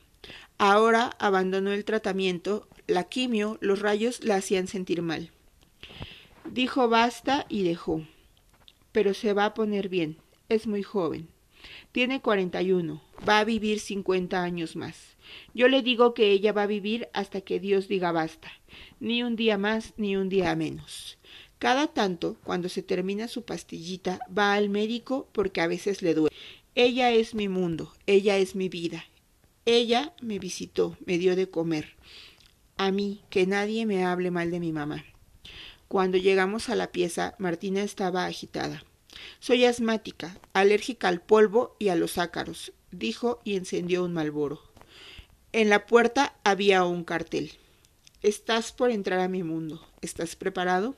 Ahora 0.63 1.09
abandonó 1.17 1.71
el 1.71 1.85
tratamiento, 1.85 2.67
la 2.85 3.05
quimio, 3.05 3.57
los 3.61 3.79
rayos 3.79 4.23
la 4.23 4.35
hacían 4.35 4.67
sentir 4.67 5.01
mal. 5.01 5.31
Dijo 6.51 6.87
basta 6.87 7.47
y 7.49 7.63
dejó. 7.63 8.05
Pero 8.91 9.15
se 9.15 9.33
va 9.33 9.45
a 9.45 9.53
poner 9.55 9.89
bien. 9.89 10.17
Es 10.49 10.67
muy 10.67 10.83
joven. 10.83 11.29
Tiene 11.91 12.21
cuarenta 12.21 12.61
y 12.61 12.73
uno. 12.73 13.01
Va 13.27 13.39
a 13.39 13.43
vivir 13.43 13.79
cincuenta 13.79 14.43
años 14.43 14.75
más. 14.75 15.17
Yo 15.55 15.67
le 15.67 15.81
digo 15.81 16.13
que 16.13 16.29
ella 16.29 16.53
va 16.53 16.61
a 16.61 16.67
vivir 16.67 17.09
hasta 17.11 17.41
que 17.41 17.59
Dios 17.59 17.87
diga 17.87 18.11
basta. 18.11 18.51
Ni 18.99 19.23
un 19.23 19.35
día 19.35 19.57
más 19.57 19.95
ni 19.97 20.15
un 20.15 20.29
día 20.29 20.55
menos. 20.55 21.17
Cada 21.57 21.87
tanto, 21.87 22.37
cuando 22.43 22.69
se 22.69 22.83
termina 22.83 23.27
su 23.27 23.45
pastillita, 23.45 24.19
va 24.37 24.53
al 24.53 24.69
médico 24.69 25.27
porque 25.31 25.61
a 25.61 25.65
veces 25.65 26.03
le 26.03 26.13
duele. 26.13 26.35
Ella 26.75 27.09
es 27.09 27.33
mi 27.33 27.47
mundo, 27.47 27.91
ella 28.05 28.37
es 28.37 28.55
mi 28.55 28.69
vida, 28.69 29.03
ella 29.65 30.13
me 30.21 30.39
visitó, 30.39 30.97
me 31.05 31.17
dio 31.17 31.35
de 31.35 31.49
comer. 31.49 31.95
A 32.77 32.91
mí, 32.91 33.21
que 33.29 33.45
nadie 33.45 33.85
me 33.85 34.05
hable 34.05 34.31
mal 34.31 34.49
de 34.51 34.59
mi 34.59 34.71
mamá. 34.71 35.05
Cuando 35.87 36.17
llegamos 36.17 36.69
a 36.69 36.75
la 36.75 36.91
pieza, 36.91 37.35
Martina 37.37 37.83
estaba 37.83 38.25
agitada. 38.25 38.83
Soy 39.39 39.65
asmática, 39.65 40.39
alérgica 40.53 41.07
al 41.07 41.21
polvo 41.21 41.75
y 41.79 41.89
a 41.89 41.95
los 41.95 42.17
ácaros, 42.17 42.73
dijo 42.91 43.41
y 43.43 43.55
encendió 43.55 44.03
un 44.03 44.13
malboro. 44.13 44.61
En 45.51 45.69
la 45.69 45.85
puerta 45.85 46.33
había 46.43 46.85
un 46.85 47.03
cartel. 47.03 47.51
Estás 48.21 48.71
por 48.71 48.89
entrar 48.89 49.19
a 49.19 49.27
mi 49.27 49.43
mundo. 49.43 49.85
¿Estás 50.01 50.35
preparado? 50.35 50.95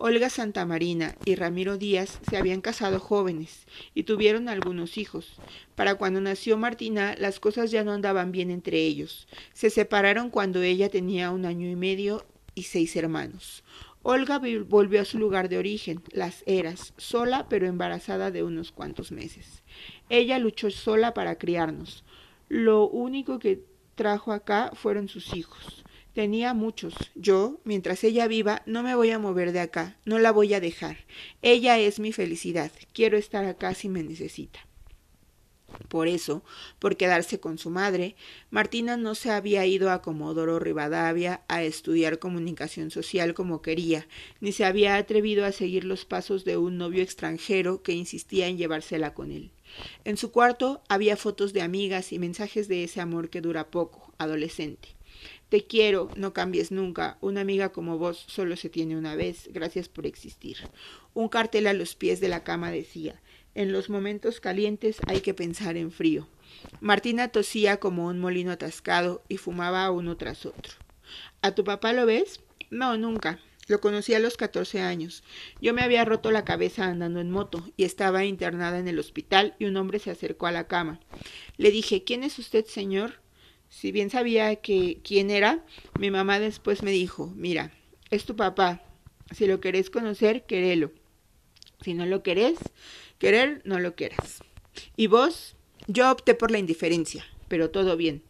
Olga 0.00 0.30
Santamarina 0.30 1.16
y 1.24 1.34
Ramiro 1.34 1.76
Díaz 1.76 2.20
se 2.30 2.36
habían 2.36 2.60
casado 2.60 3.00
jóvenes 3.00 3.66
y 3.94 4.04
tuvieron 4.04 4.48
algunos 4.48 4.96
hijos. 4.96 5.40
Para 5.74 5.96
cuando 5.96 6.20
nació 6.20 6.56
Martina, 6.56 7.16
las 7.18 7.40
cosas 7.40 7.72
ya 7.72 7.82
no 7.82 7.90
andaban 7.90 8.30
bien 8.30 8.52
entre 8.52 8.78
ellos. 8.78 9.26
Se 9.54 9.70
separaron 9.70 10.30
cuando 10.30 10.62
ella 10.62 10.88
tenía 10.88 11.32
un 11.32 11.44
año 11.44 11.68
y 11.68 11.74
medio 11.74 12.24
y 12.54 12.62
seis 12.62 12.94
hermanos. 12.94 13.64
Olga 14.04 14.40
volvió 14.68 15.00
a 15.00 15.04
su 15.04 15.18
lugar 15.18 15.48
de 15.48 15.58
origen, 15.58 16.00
las 16.12 16.44
Eras, 16.46 16.94
sola 16.96 17.48
pero 17.48 17.66
embarazada 17.66 18.30
de 18.30 18.44
unos 18.44 18.70
cuantos 18.70 19.10
meses. 19.10 19.64
Ella 20.10 20.38
luchó 20.38 20.70
sola 20.70 21.12
para 21.12 21.38
criarnos. 21.38 22.04
Lo 22.48 22.88
único 22.88 23.40
que 23.40 23.64
trajo 23.96 24.30
acá 24.30 24.70
fueron 24.74 25.08
sus 25.08 25.34
hijos. 25.34 25.84
Tenía 26.18 26.52
muchos. 26.52 26.96
Yo, 27.14 27.60
mientras 27.62 28.02
ella 28.02 28.26
viva, 28.26 28.62
no 28.66 28.82
me 28.82 28.96
voy 28.96 29.12
a 29.12 29.20
mover 29.20 29.52
de 29.52 29.60
acá, 29.60 29.96
no 30.04 30.18
la 30.18 30.32
voy 30.32 30.52
a 30.52 30.58
dejar. 30.58 30.96
Ella 31.42 31.78
es 31.78 32.00
mi 32.00 32.12
felicidad. 32.12 32.72
Quiero 32.92 33.16
estar 33.16 33.44
acá 33.44 33.72
si 33.74 33.88
me 33.88 34.02
necesita. 34.02 34.58
Por 35.86 36.08
eso, 36.08 36.42
por 36.80 36.96
quedarse 36.96 37.38
con 37.38 37.56
su 37.56 37.70
madre, 37.70 38.16
Martina 38.50 38.96
no 38.96 39.14
se 39.14 39.30
había 39.30 39.64
ido 39.64 39.92
a 39.92 40.02
Comodoro 40.02 40.58
Rivadavia 40.58 41.42
a 41.46 41.62
estudiar 41.62 42.18
comunicación 42.18 42.90
social 42.90 43.32
como 43.32 43.62
quería, 43.62 44.08
ni 44.40 44.50
se 44.50 44.64
había 44.64 44.96
atrevido 44.96 45.44
a 45.44 45.52
seguir 45.52 45.84
los 45.84 46.04
pasos 46.04 46.44
de 46.44 46.56
un 46.56 46.78
novio 46.78 47.04
extranjero 47.04 47.84
que 47.84 47.92
insistía 47.92 48.48
en 48.48 48.58
llevársela 48.58 49.14
con 49.14 49.30
él. 49.30 49.52
En 50.04 50.16
su 50.16 50.32
cuarto 50.32 50.82
había 50.88 51.16
fotos 51.16 51.52
de 51.52 51.62
amigas 51.62 52.12
y 52.12 52.18
mensajes 52.18 52.66
de 52.66 52.82
ese 52.82 53.00
amor 53.00 53.30
que 53.30 53.40
dura 53.40 53.70
poco, 53.70 54.12
adolescente. 54.18 54.97
Te 55.48 55.64
quiero, 55.64 56.10
no 56.14 56.34
cambies 56.34 56.70
nunca. 56.70 57.16
Una 57.22 57.40
amiga 57.40 57.70
como 57.70 57.96
vos 57.96 58.24
solo 58.28 58.56
se 58.56 58.68
tiene 58.68 58.98
una 58.98 59.14
vez. 59.14 59.48
Gracias 59.50 59.88
por 59.88 60.06
existir. 60.06 60.58
Un 61.14 61.28
cartel 61.28 61.66
a 61.66 61.72
los 61.72 61.94
pies 61.94 62.20
de 62.20 62.28
la 62.28 62.44
cama 62.44 62.70
decía, 62.70 63.20
en 63.54 63.72
los 63.72 63.88
momentos 63.88 64.40
calientes 64.40 64.98
hay 65.06 65.20
que 65.20 65.34
pensar 65.34 65.76
en 65.76 65.90
frío. 65.90 66.28
Martina 66.80 67.28
tosía 67.28 67.78
como 67.78 68.06
un 68.06 68.18
molino 68.18 68.52
atascado 68.52 69.22
y 69.28 69.38
fumaba 69.38 69.90
uno 69.90 70.16
tras 70.16 70.44
otro. 70.44 70.74
¿A 71.40 71.52
tu 71.54 71.64
papá 71.64 71.94
lo 71.94 72.04
ves? 72.04 72.40
No, 72.70 72.98
nunca. 72.98 73.40
Lo 73.68 73.80
conocí 73.80 74.14
a 74.14 74.18
los 74.18 74.36
14 74.36 74.80
años. 74.80 75.22
Yo 75.60 75.74
me 75.74 75.82
había 75.82 76.04
roto 76.04 76.30
la 76.30 76.44
cabeza 76.44 76.86
andando 76.86 77.20
en 77.20 77.30
moto 77.30 77.68
y 77.76 77.84
estaba 77.84 78.24
internada 78.24 78.78
en 78.78 78.88
el 78.88 78.98
hospital 78.98 79.54
y 79.58 79.64
un 79.64 79.76
hombre 79.76 79.98
se 79.98 80.10
acercó 80.10 80.46
a 80.46 80.52
la 80.52 80.66
cama. 80.66 81.00
Le 81.56 81.70
dije, 81.70 82.04
¿quién 82.04 82.24
es 82.24 82.38
usted, 82.38 82.64
señor? 82.66 83.20
Si 83.68 83.92
bien 83.92 84.10
sabía 84.10 84.56
que 84.56 84.98
quién 85.04 85.30
era, 85.30 85.64
mi 85.98 86.10
mamá 86.10 86.40
después 86.40 86.82
me 86.82 86.90
dijo, 86.90 87.32
mira, 87.36 87.72
es 88.10 88.24
tu 88.24 88.34
papá. 88.36 88.82
Si 89.30 89.46
lo 89.46 89.60
querés 89.60 89.90
conocer, 89.90 90.44
querelo. 90.44 90.90
Si 91.82 91.94
no 91.94 92.06
lo 92.06 92.22
querés, 92.22 92.58
querer, 93.18 93.60
no 93.64 93.78
lo 93.78 93.94
quieras. 93.94 94.40
¿Y 94.96 95.06
vos? 95.06 95.54
Yo 95.86 96.10
opté 96.10 96.34
por 96.34 96.50
la 96.50 96.58
indiferencia, 96.58 97.24
pero 97.48 97.70
todo 97.70 97.96
bien. 97.96 98.22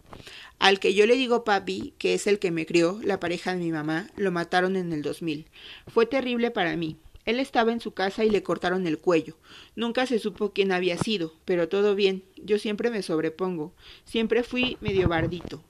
Al 0.59 0.81
que 0.81 0.93
yo 0.93 1.07
le 1.07 1.15
digo 1.15 1.45
papi, 1.45 1.95
que 1.99 2.15
es 2.15 2.27
el 2.27 2.39
que 2.39 2.51
me 2.51 2.67
crió, 2.67 3.01
la 3.03 3.21
pareja 3.21 3.53
de 3.55 3.63
mi 3.63 3.71
mamá, 3.71 4.11
lo 4.17 4.33
mataron 4.33 4.77
en 4.77 4.93
el 4.93 5.03
2000. 5.03 5.47
Fue 5.87 6.07
terrible 6.07 6.51
para 6.51 6.77
mí. 6.77 6.97
Él 7.29 7.41
estaba 7.41 7.73
en 7.73 7.81
su 7.83 7.93
casa 7.93 8.25
y 8.25 8.31
le 8.31 8.43
cortaron 8.43 8.87
el 8.87 8.97
cuello. 8.97 9.37
Nunca 9.77 10.07
se 10.07 10.19
supo 10.19 10.55
quién 10.55 10.73
había 10.73 10.97
sido, 10.97 11.35
pero 11.45 11.69
todo 11.69 11.95
bien. 11.95 12.23
Yo 12.37 12.59
siempre 12.59 12.89
me 12.89 13.03
sobrepongo. 13.03 13.75
Siempre 14.07 14.43
fui 14.43 14.79
medio 14.81 15.09
bardito. 15.09 15.63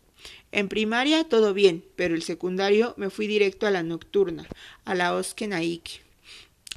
En 0.52 0.68
primaria 0.68 1.28
todo 1.28 1.54
bien, 1.54 1.84
pero 1.96 2.14
el 2.14 2.22
secundario 2.22 2.94
me 2.96 3.10
fui 3.10 3.26
directo 3.26 3.66
a 3.66 3.72
la 3.72 3.82
nocturna, 3.82 4.46
a 4.84 4.94
la 4.94 5.12
Oskenaik. 5.16 6.04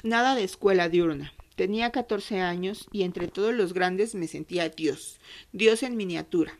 Nada 0.01 0.33
de 0.33 0.45
escuela 0.45 0.89
diurna. 0.89 1.31
Tenía 1.55 1.91
14 1.91 2.39
años 2.39 2.87
y 2.91 3.03
entre 3.03 3.27
todos 3.27 3.53
los 3.53 3.73
grandes 3.73 4.15
me 4.15 4.27
sentía 4.27 4.67
Dios, 4.69 5.19
Dios 5.51 5.83
en 5.83 5.95
miniatura. 5.95 6.57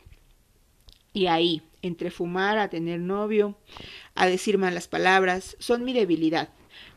Y 1.11 1.25
ahí, 1.25 1.63
entre 1.81 2.11
fumar, 2.11 2.59
a 2.59 2.69
tener 2.69 2.99
novio, 2.99 3.57
a 4.13 4.27
decir 4.27 4.59
malas 4.59 4.87
palabras, 4.87 5.57
son 5.57 5.83
mi 5.83 5.93
debilidad. 5.93 6.49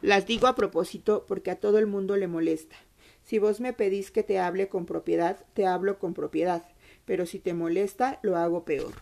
Las 0.02 0.26
digo 0.26 0.46
a 0.46 0.54
propósito 0.54 1.24
porque 1.26 1.50
a 1.50 1.60
todo 1.60 1.78
el 1.78 1.86
mundo 1.86 2.16
le 2.16 2.28
molesta. 2.28 2.76
Si 3.22 3.38
vos 3.38 3.60
me 3.60 3.72
pedís 3.72 4.10
que 4.10 4.22
te 4.22 4.38
hable 4.38 4.68
con 4.68 4.84
propiedad, 4.84 5.44
te 5.54 5.66
hablo 5.66 5.98
con 5.98 6.12
propiedad, 6.12 6.64
pero 7.04 7.26
si 7.26 7.38
te 7.38 7.54
molesta, 7.54 8.18
lo 8.22 8.36
hago 8.36 8.64
peor. 8.64 8.92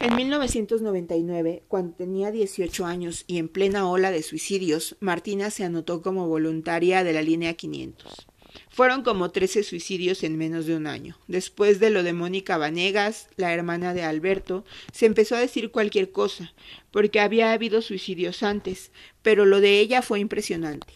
En 0.00 0.14
1999, 0.16 1.64
cuando 1.68 1.94
tenía 1.94 2.30
18 2.30 2.86
años 2.86 3.24
y 3.26 3.38
en 3.38 3.48
plena 3.48 3.88
ola 3.88 4.10
de 4.10 4.22
suicidios, 4.22 4.96
Martina 5.00 5.50
se 5.50 5.64
anotó 5.64 6.02
como 6.02 6.28
voluntaria 6.28 7.04
de 7.04 7.12
la 7.12 7.22
línea 7.22 7.54
500. 7.54 8.26
Fueron 8.68 9.02
como 9.02 9.30
13 9.30 9.62
suicidios 9.62 10.22
en 10.22 10.36
menos 10.36 10.66
de 10.66 10.76
un 10.76 10.86
año. 10.86 11.18
Después 11.28 11.80
de 11.80 11.90
lo 11.90 12.02
de 12.02 12.12
Mónica 12.12 12.58
Vanegas, 12.58 13.28
la 13.36 13.52
hermana 13.52 13.94
de 13.94 14.02
Alberto, 14.02 14.64
se 14.92 15.06
empezó 15.06 15.36
a 15.36 15.40
decir 15.40 15.70
cualquier 15.70 16.12
cosa, 16.12 16.52
porque 16.90 17.20
había 17.20 17.52
habido 17.52 17.82
suicidios 17.82 18.42
antes, 18.42 18.90
pero 19.22 19.44
lo 19.44 19.60
de 19.60 19.80
ella 19.80 20.02
fue 20.02 20.20
impresionante 20.20 20.94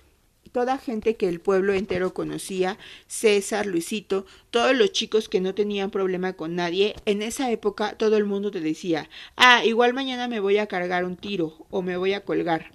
toda 0.52 0.78
gente 0.78 1.16
que 1.16 1.28
el 1.28 1.40
pueblo 1.40 1.72
entero 1.72 2.12
conocía, 2.12 2.78
César, 3.06 3.66
Luisito, 3.66 4.26
todos 4.50 4.76
los 4.76 4.92
chicos 4.92 5.28
que 5.28 5.40
no 5.40 5.54
tenían 5.54 5.90
problema 5.90 6.32
con 6.34 6.56
nadie, 6.56 6.94
en 7.06 7.22
esa 7.22 7.50
época 7.50 7.94
todo 7.96 8.16
el 8.16 8.24
mundo 8.24 8.50
te 8.50 8.60
decía, 8.60 9.08
ah, 9.36 9.64
igual 9.64 9.94
mañana 9.94 10.28
me 10.28 10.40
voy 10.40 10.58
a 10.58 10.66
cargar 10.66 11.04
un 11.04 11.16
tiro 11.16 11.66
o 11.70 11.82
me 11.82 11.96
voy 11.96 12.14
a 12.14 12.24
colgar. 12.24 12.72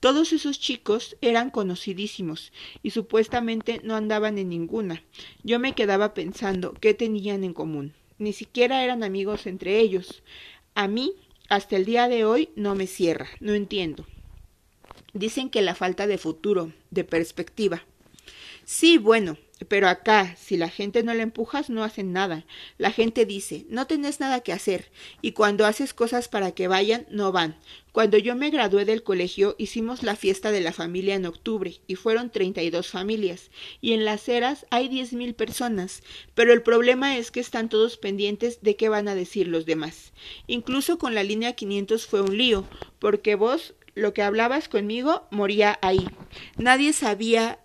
Todos 0.00 0.32
esos 0.32 0.60
chicos 0.60 1.16
eran 1.20 1.50
conocidísimos 1.50 2.52
y 2.82 2.90
supuestamente 2.90 3.80
no 3.84 3.96
andaban 3.96 4.38
en 4.38 4.50
ninguna. 4.50 5.02
Yo 5.42 5.58
me 5.58 5.74
quedaba 5.74 6.14
pensando 6.14 6.74
qué 6.74 6.94
tenían 6.94 7.44
en 7.44 7.54
común. 7.54 7.94
Ni 8.18 8.32
siquiera 8.32 8.84
eran 8.84 9.02
amigos 9.02 9.46
entre 9.46 9.80
ellos. 9.80 10.22
A 10.74 10.88
mí, 10.88 11.12
hasta 11.48 11.76
el 11.76 11.84
día 11.84 12.08
de 12.08 12.24
hoy, 12.24 12.50
no 12.54 12.74
me 12.74 12.86
cierra, 12.86 13.28
no 13.40 13.54
entiendo. 13.54 14.06
Dicen 15.12 15.50
que 15.50 15.62
la 15.62 15.74
falta 15.74 16.06
de 16.06 16.18
futuro, 16.18 16.72
de 16.90 17.04
perspectiva. 17.04 17.84
Sí, 18.64 18.98
bueno, 18.98 19.38
pero 19.68 19.88
acá, 19.88 20.36
si 20.36 20.56
la 20.56 20.68
gente 20.68 21.02
no 21.02 21.14
la 21.14 21.22
empujas, 21.22 21.70
no 21.70 21.84
hacen 21.84 22.12
nada. 22.12 22.44
La 22.78 22.90
gente 22.90 23.26
dice, 23.26 23.66
no 23.68 23.86
tenés 23.86 24.20
nada 24.20 24.40
que 24.40 24.52
hacer, 24.52 24.90
y 25.22 25.32
cuando 25.32 25.66
haces 25.66 25.94
cosas 25.94 26.28
para 26.28 26.52
que 26.52 26.68
vayan, 26.68 27.06
no 27.10 27.32
van. 27.32 27.56
Cuando 27.92 28.18
yo 28.18 28.34
me 28.34 28.50
gradué 28.50 28.84
del 28.84 29.02
colegio, 29.02 29.54
hicimos 29.58 30.02
la 30.02 30.16
fiesta 30.16 30.50
de 30.50 30.60
la 30.60 30.72
familia 30.72 31.14
en 31.14 31.26
octubre, 31.26 31.80
y 31.86 31.94
fueron 31.94 32.30
treinta 32.30 32.62
y 32.62 32.70
dos 32.70 32.88
familias, 32.88 33.50
y 33.80 33.92
en 33.92 34.04
las 34.04 34.28
eras 34.28 34.66
hay 34.70 34.88
diez 34.88 35.12
mil 35.12 35.34
personas, 35.34 36.02
pero 36.34 36.52
el 36.52 36.62
problema 36.62 37.16
es 37.16 37.30
que 37.30 37.40
están 37.40 37.68
todos 37.68 37.96
pendientes 37.96 38.60
de 38.62 38.76
qué 38.76 38.88
van 38.88 39.08
a 39.08 39.14
decir 39.14 39.46
los 39.48 39.66
demás. 39.66 40.12
Incluso 40.46 40.98
con 40.98 41.14
la 41.14 41.22
línea 41.22 41.52
500 41.52 42.06
fue 42.06 42.20
un 42.20 42.36
lío, 42.36 42.64
porque 42.98 43.34
vos 43.34 43.74
lo 43.94 44.12
que 44.12 44.22
hablabas 44.22 44.68
conmigo 44.68 45.26
moría 45.30 45.78
ahí. 45.82 46.08
Nadie 46.56 46.92
sabía 46.92 47.60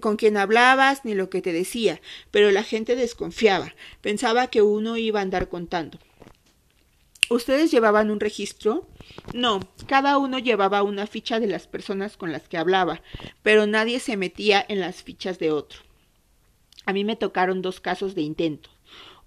con 0.00 0.16
quién 0.16 0.36
hablabas 0.36 1.04
ni 1.04 1.14
lo 1.14 1.30
que 1.30 1.42
te 1.42 1.52
decía, 1.52 2.00
pero 2.30 2.50
la 2.50 2.62
gente 2.62 2.96
desconfiaba, 2.96 3.74
pensaba 4.00 4.48
que 4.48 4.62
uno 4.62 4.96
iba 4.96 5.20
a 5.20 5.22
andar 5.22 5.48
contando. 5.48 5.98
¿Ustedes 7.28 7.70
llevaban 7.70 8.10
un 8.10 8.18
registro? 8.18 8.88
No, 9.34 9.60
cada 9.86 10.18
uno 10.18 10.38
llevaba 10.38 10.82
una 10.82 11.06
ficha 11.06 11.38
de 11.38 11.46
las 11.46 11.66
personas 11.66 12.16
con 12.16 12.32
las 12.32 12.48
que 12.48 12.58
hablaba, 12.58 13.02
pero 13.42 13.66
nadie 13.66 14.00
se 14.00 14.16
metía 14.16 14.64
en 14.68 14.80
las 14.80 15.02
fichas 15.02 15.38
de 15.38 15.52
otro. 15.52 15.80
A 16.86 16.92
mí 16.92 17.04
me 17.04 17.16
tocaron 17.16 17.62
dos 17.62 17.80
casos 17.80 18.14
de 18.14 18.22
intento 18.22 18.70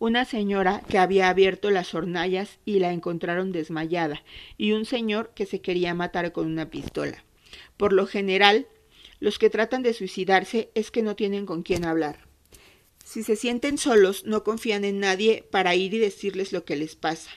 una 0.04 0.26
señora 0.26 0.82
que 0.90 0.98
había 0.98 1.30
abierto 1.30 1.72
las 1.72 1.94
hornallas 1.94 2.60
y 2.66 2.80
la 2.80 2.92
encontraron 2.92 3.54
desmayada, 3.54 4.22
y 4.58 4.74
un 4.74 4.84
señor 4.84 5.32
que 5.34 5.46
se 5.46 5.62
quería 5.62 5.94
matar 5.94 6.34
con 6.34 6.46
una 6.46 6.70
pistola. 6.70 7.24
Por 7.78 7.94
lo 7.94 8.06
general, 8.06 8.68
los 9.24 9.40
que 9.40 9.50
tratan 9.50 9.84
de 9.84 9.94
suicidarse 9.94 10.70
es 10.76 10.92
que 10.92 11.02
no 11.02 11.16
tienen 11.16 11.46
con 11.46 11.64
quién 11.64 11.86
hablar. 11.86 12.28
Si 13.06 13.24
se 13.24 13.38
sienten 13.38 13.78
solos, 13.78 14.26
no 14.26 14.44
confían 14.44 14.84
en 14.84 15.00
nadie 15.00 15.46
para 15.50 15.76
ir 15.76 15.94
y 15.94 15.98
decirles 15.98 16.52
lo 16.52 16.66
que 16.66 16.76
les 16.76 16.98
pasa. 16.98 17.32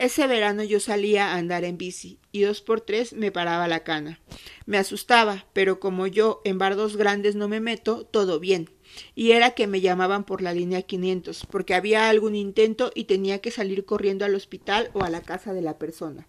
Ese 0.00 0.26
verano 0.26 0.64
yo 0.64 0.80
salía 0.80 1.28
a 1.28 1.36
andar 1.36 1.62
en 1.62 1.78
bici 1.78 2.18
y 2.32 2.40
dos 2.40 2.60
por 2.60 2.80
tres 2.80 3.12
me 3.12 3.30
paraba 3.30 3.68
la 3.68 3.84
cana. 3.84 4.18
Me 4.66 4.78
asustaba, 4.78 5.46
pero 5.52 5.78
como 5.78 6.08
yo 6.08 6.40
en 6.44 6.58
bardos 6.58 6.96
grandes 6.96 7.36
no 7.36 7.46
me 7.46 7.60
meto, 7.60 8.04
todo 8.04 8.40
bien 8.40 8.68
y 9.14 9.32
era 9.32 9.52
que 9.52 9.66
me 9.66 9.80
llamaban 9.80 10.24
por 10.24 10.42
la 10.42 10.52
línea 10.52 10.82
500, 10.82 11.46
porque 11.50 11.74
había 11.74 12.08
algún 12.08 12.34
intento 12.34 12.90
y 12.94 13.04
tenía 13.04 13.40
que 13.40 13.50
salir 13.50 13.84
corriendo 13.84 14.24
al 14.24 14.34
hospital 14.34 14.90
o 14.92 15.04
a 15.04 15.10
la 15.10 15.22
casa 15.22 15.52
de 15.52 15.62
la 15.62 15.78
persona. 15.78 16.26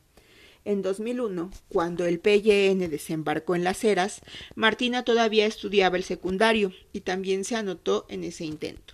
En 0.69 0.83
2001, 0.83 1.49
cuando 1.67 2.05
el 2.05 2.19
PYN 2.19 2.91
desembarcó 2.91 3.55
en 3.55 3.63
las 3.63 3.83
eras, 3.83 4.21
Martina 4.53 5.03
todavía 5.03 5.47
estudiaba 5.47 5.97
el 5.97 6.03
secundario 6.03 6.73
y 6.93 6.99
también 6.99 7.43
se 7.43 7.55
anotó 7.55 8.05
en 8.07 8.23
ese 8.23 8.45
intento. 8.45 8.93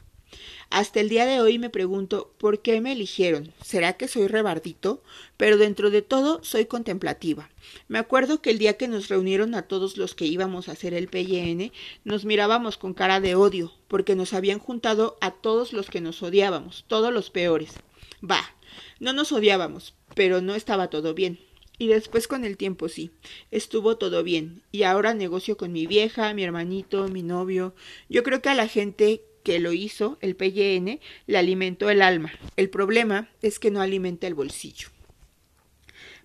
Hasta 0.69 1.01
el 1.01 1.09
día 1.09 1.25
de 1.25 1.41
hoy 1.41 1.59
me 1.59 1.69
pregunto 1.69 2.33
por 2.37 2.61
qué 2.61 2.79
me 2.79 2.93
eligieron. 2.93 3.51
¿Será 3.61 3.97
que 3.97 4.07
soy 4.07 4.27
rebardito? 4.27 5.03
Pero 5.35 5.57
dentro 5.57 5.89
de 5.89 6.01
todo 6.01 6.41
soy 6.45 6.65
contemplativa. 6.65 7.49
Me 7.89 7.99
acuerdo 7.99 8.41
que 8.41 8.51
el 8.51 8.57
día 8.57 8.77
que 8.77 8.87
nos 8.87 9.09
reunieron 9.09 9.53
a 9.53 9.63
todos 9.63 9.97
los 9.97 10.15
que 10.15 10.27
íbamos 10.27 10.69
a 10.69 10.71
hacer 10.71 10.93
el 10.93 11.09
PYN, 11.09 11.73
nos 12.05 12.23
mirábamos 12.23 12.77
con 12.77 12.93
cara 12.93 13.19
de 13.19 13.35
odio, 13.35 13.73
porque 13.89 14.15
nos 14.15 14.31
habían 14.31 14.59
juntado 14.59 15.17
a 15.19 15.31
todos 15.31 15.73
los 15.73 15.89
que 15.89 15.99
nos 15.99 16.23
odiábamos, 16.23 16.85
todos 16.87 17.11
los 17.11 17.31
peores. 17.31 17.73
Bah, 18.21 18.55
no 19.01 19.11
nos 19.11 19.33
odiábamos, 19.33 19.93
pero 20.15 20.39
no 20.39 20.55
estaba 20.55 20.89
todo 20.89 21.13
bien. 21.13 21.37
Y 21.77 21.87
después 21.87 22.27
con 22.27 22.45
el 22.45 22.57
tiempo 22.57 22.89
sí, 22.89 23.11
estuvo 23.51 23.97
todo 23.97 24.23
bien. 24.23 24.61
Y 24.71 24.83
ahora 24.83 25.13
negocio 25.13 25.57
con 25.57 25.71
mi 25.71 25.87
vieja, 25.87 26.33
mi 26.33 26.43
hermanito, 26.43 27.07
mi 27.07 27.23
novio. 27.23 27.75
Yo 28.09 28.23
creo 28.23 28.41
que 28.41 28.49
a 28.49 28.55
la 28.55 28.67
gente 28.67 29.21
que 29.43 29.59
lo 29.59 29.73
hizo, 29.73 30.17
el 30.21 30.35
PYN, 30.35 30.99
le 31.27 31.37
alimentó 31.37 31.89
el 31.89 32.01
alma. 32.01 32.33
El 32.55 32.69
problema 32.69 33.29
es 33.41 33.59
que 33.59 33.71
no 33.71 33.81
alimenta 33.81 34.27
el 34.27 34.33
bolsillo. 34.33 34.89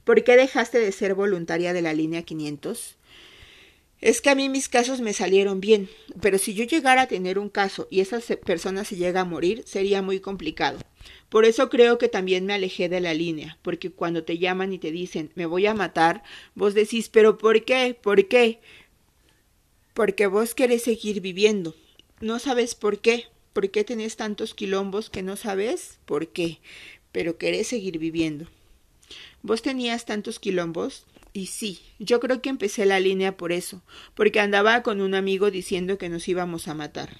¿Por 0.04 0.24
qué 0.24 0.36
dejaste 0.36 0.78
de 0.78 0.92
ser 0.92 1.14
voluntaria 1.14 1.72
de 1.72 1.82
la 1.82 1.92
línea 1.92 2.22
500? 2.22 2.96
Es 4.00 4.22
que 4.22 4.30
a 4.30 4.34
mí 4.34 4.48
mis 4.48 4.70
casos 4.70 5.02
me 5.02 5.12
salieron 5.12 5.60
bien, 5.60 5.90
pero 6.22 6.38
si 6.38 6.54
yo 6.54 6.64
llegara 6.64 7.02
a 7.02 7.08
tener 7.08 7.38
un 7.38 7.50
caso 7.50 7.86
y 7.90 8.00
esa 8.00 8.18
persona 8.46 8.84
se 8.84 8.96
llega 8.96 9.20
a 9.20 9.26
morir, 9.26 9.62
sería 9.66 10.00
muy 10.00 10.20
complicado. 10.20 10.78
Por 11.28 11.44
eso 11.44 11.68
creo 11.68 11.98
que 11.98 12.08
también 12.08 12.46
me 12.46 12.54
alejé 12.54 12.88
de 12.88 13.00
la 13.00 13.12
línea, 13.12 13.58
porque 13.60 13.90
cuando 13.90 14.24
te 14.24 14.38
llaman 14.38 14.72
y 14.72 14.78
te 14.78 14.90
dicen 14.90 15.30
me 15.34 15.44
voy 15.44 15.66
a 15.66 15.74
matar, 15.74 16.22
vos 16.54 16.72
decís 16.72 17.10
pero 17.10 17.36
¿por 17.36 17.64
qué? 17.64 17.94
¿Por 18.00 18.26
qué? 18.26 18.60
Porque 19.92 20.26
vos 20.26 20.54
querés 20.54 20.82
seguir 20.82 21.20
viviendo, 21.20 21.74
no 22.20 22.38
sabes 22.38 22.74
por 22.74 23.00
qué, 23.00 23.26
por 23.52 23.70
qué 23.70 23.84
tenés 23.84 24.16
tantos 24.16 24.54
quilombos 24.54 25.10
que 25.10 25.22
no 25.22 25.36
sabes 25.36 25.98
por 26.06 26.28
qué, 26.28 26.58
pero 27.12 27.36
querés 27.36 27.66
seguir 27.66 27.98
viviendo. 27.98 28.46
¿Vos 29.42 29.60
tenías 29.60 30.06
tantos 30.06 30.38
quilombos? 30.38 31.04
Y 31.32 31.46
sí, 31.46 31.80
yo 31.98 32.18
creo 32.18 32.42
que 32.42 32.48
empecé 32.48 32.86
la 32.86 32.98
línea 32.98 33.36
por 33.36 33.52
eso, 33.52 33.82
porque 34.14 34.40
andaba 34.40 34.82
con 34.82 35.00
un 35.00 35.14
amigo 35.14 35.50
diciendo 35.50 35.96
que 35.96 36.08
nos 36.08 36.26
íbamos 36.28 36.66
a 36.66 36.74
matar. 36.74 37.18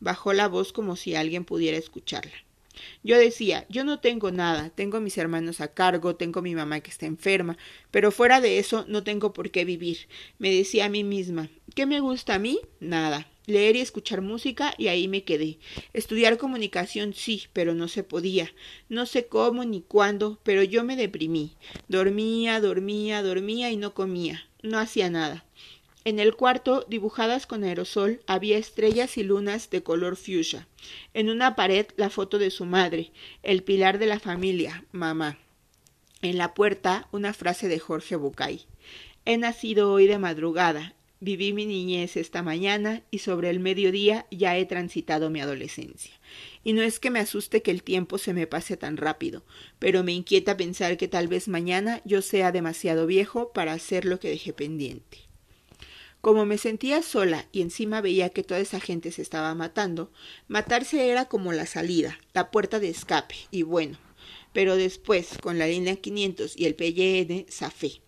Bajó 0.00 0.32
la 0.32 0.48
voz 0.48 0.72
como 0.72 0.96
si 0.96 1.14
alguien 1.14 1.44
pudiera 1.44 1.76
escucharla. 1.76 2.32
Yo 3.02 3.18
decía, 3.18 3.66
yo 3.68 3.84
no 3.84 4.00
tengo 4.00 4.30
nada, 4.30 4.70
tengo 4.70 5.00
mis 5.00 5.18
hermanos 5.18 5.60
a 5.60 5.72
cargo, 5.72 6.16
tengo 6.16 6.42
mi 6.42 6.54
mamá 6.54 6.80
que 6.80 6.90
está 6.90 7.06
enferma, 7.06 7.56
pero 7.90 8.10
fuera 8.10 8.40
de 8.40 8.58
eso 8.58 8.84
no 8.88 9.04
tengo 9.04 9.32
por 9.32 9.50
qué 9.50 9.64
vivir. 9.64 10.08
Me 10.38 10.50
decía 10.50 10.86
a 10.86 10.88
mí 10.88 11.04
misma, 11.04 11.50
¿qué 11.74 11.86
me 11.86 12.00
gusta 12.00 12.34
a 12.34 12.38
mí? 12.38 12.60
Nada. 12.80 13.28
Leer 13.46 13.76
y 13.76 13.80
escuchar 13.80 14.22
música 14.22 14.74
y 14.78 14.88
ahí 14.88 15.06
me 15.06 15.24
quedé. 15.24 15.58
Estudiar 15.92 16.38
comunicación 16.38 17.12
sí, 17.12 17.44
pero 17.52 17.74
no 17.74 17.88
se 17.88 18.02
podía. 18.02 18.52
No 18.88 19.04
sé 19.04 19.26
cómo 19.26 19.64
ni 19.64 19.82
cuándo, 19.82 20.38
pero 20.42 20.62
yo 20.62 20.82
me 20.82 20.96
deprimí. 20.96 21.52
Dormía, 21.88 22.60
dormía, 22.60 23.22
dormía 23.22 23.70
y 23.70 23.76
no 23.76 23.92
comía. 23.92 24.48
No 24.62 24.78
hacía 24.78 25.10
nada. 25.10 25.44
En 26.06 26.18
el 26.18 26.36
cuarto, 26.36 26.84
dibujadas 26.88 27.46
con 27.46 27.64
aerosol, 27.64 28.20
había 28.26 28.58
estrellas 28.58 29.16
y 29.16 29.22
lunas 29.22 29.70
de 29.70 29.82
color 29.82 30.16
fuchsia. 30.16 30.68
En 31.14 31.30
una 31.30 31.56
pared, 31.56 31.86
la 31.96 32.10
foto 32.10 32.38
de 32.38 32.50
su 32.50 32.66
madre, 32.66 33.10
el 33.42 33.62
pilar 33.62 33.98
de 33.98 34.06
la 34.06 34.20
familia, 34.20 34.84
mamá. 34.92 35.38
En 36.20 36.36
la 36.36 36.52
puerta, 36.52 37.08
una 37.10 37.32
frase 37.32 37.68
de 37.68 37.78
Jorge 37.78 38.16
Bucay. 38.16 38.66
He 39.24 39.38
nacido 39.38 39.92
hoy 39.92 40.06
de 40.06 40.18
madrugada, 40.18 40.94
viví 41.24 41.52
mi 41.54 41.64
niñez 41.64 42.16
esta 42.16 42.42
mañana 42.42 43.02
y 43.10 43.18
sobre 43.18 43.48
el 43.48 43.58
mediodía 43.58 44.26
ya 44.30 44.56
he 44.58 44.66
transitado 44.66 45.30
mi 45.30 45.40
adolescencia. 45.40 46.12
Y 46.62 46.74
no 46.74 46.82
es 46.82 47.00
que 47.00 47.10
me 47.10 47.18
asuste 47.18 47.62
que 47.62 47.70
el 47.70 47.82
tiempo 47.82 48.18
se 48.18 48.34
me 48.34 48.46
pase 48.46 48.76
tan 48.76 48.98
rápido, 48.98 49.42
pero 49.78 50.04
me 50.04 50.12
inquieta 50.12 50.56
pensar 50.56 50.96
que 50.96 51.08
tal 51.08 51.26
vez 51.26 51.48
mañana 51.48 52.02
yo 52.04 52.20
sea 52.22 52.52
demasiado 52.52 53.06
viejo 53.06 53.52
para 53.52 53.72
hacer 53.72 54.04
lo 54.04 54.20
que 54.20 54.28
dejé 54.28 54.52
pendiente. 54.52 55.18
Como 56.20 56.46
me 56.46 56.58
sentía 56.58 57.02
sola 57.02 57.48
y 57.52 57.62
encima 57.62 58.00
veía 58.00 58.28
que 58.30 58.42
toda 58.42 58.60
esa 58.60 58.80
gente 58.80 59.10
se 59.10 59.22
estaba 59.22 59.54
matando, 59.54 60.10
matarse 60.48 61.10
era 61.10 61.26
como 61.26 61.52
la 61.52 61.66
salida, 61.66 62.18
la 62.32 62.50
puerta 62.50 62.80
de 62.80 62.88
escape, 62.88 63.34
y 63.50 63.62
bueno. 63.62 63.98
Pero 64.52 64.76
después, 64.76 65.36
con 65.42 65.58
la 65.58 65.66
línea 65.66 65.96
500 65.96 66.56
y 66.56 66.66
el 66.66 66.76
PYN, 66.76 67.46
zafé. 67.50 68.03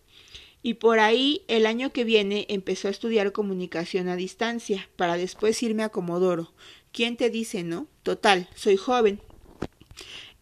Y 0.67 0.73
por 0.73 0.99
ahí, 0.99 1.43
el 1.47 1.65
año 1.65 1.93
que 1.93 2.03
viene, 2.03 2.45
empezó 2.49 2.89
a 2.89 2.91
estudiar 2.91 3.31
comunicación 3.31 4.09
a 4.09 4.17
distancia, 4.17 4.89
para 4.97 5.15
después 5.15 5.63
irme 5.63 5.83
a 5.83 5.87
Comodoro. 5.87 6.51
¿Quién 6.91 7.15
te 7.15 7.29
dice, 7.29 7.63
no? 7.63 7.87
Total, 8.03 8.49
soy 8.53 8.75
joven. 8.75 9.21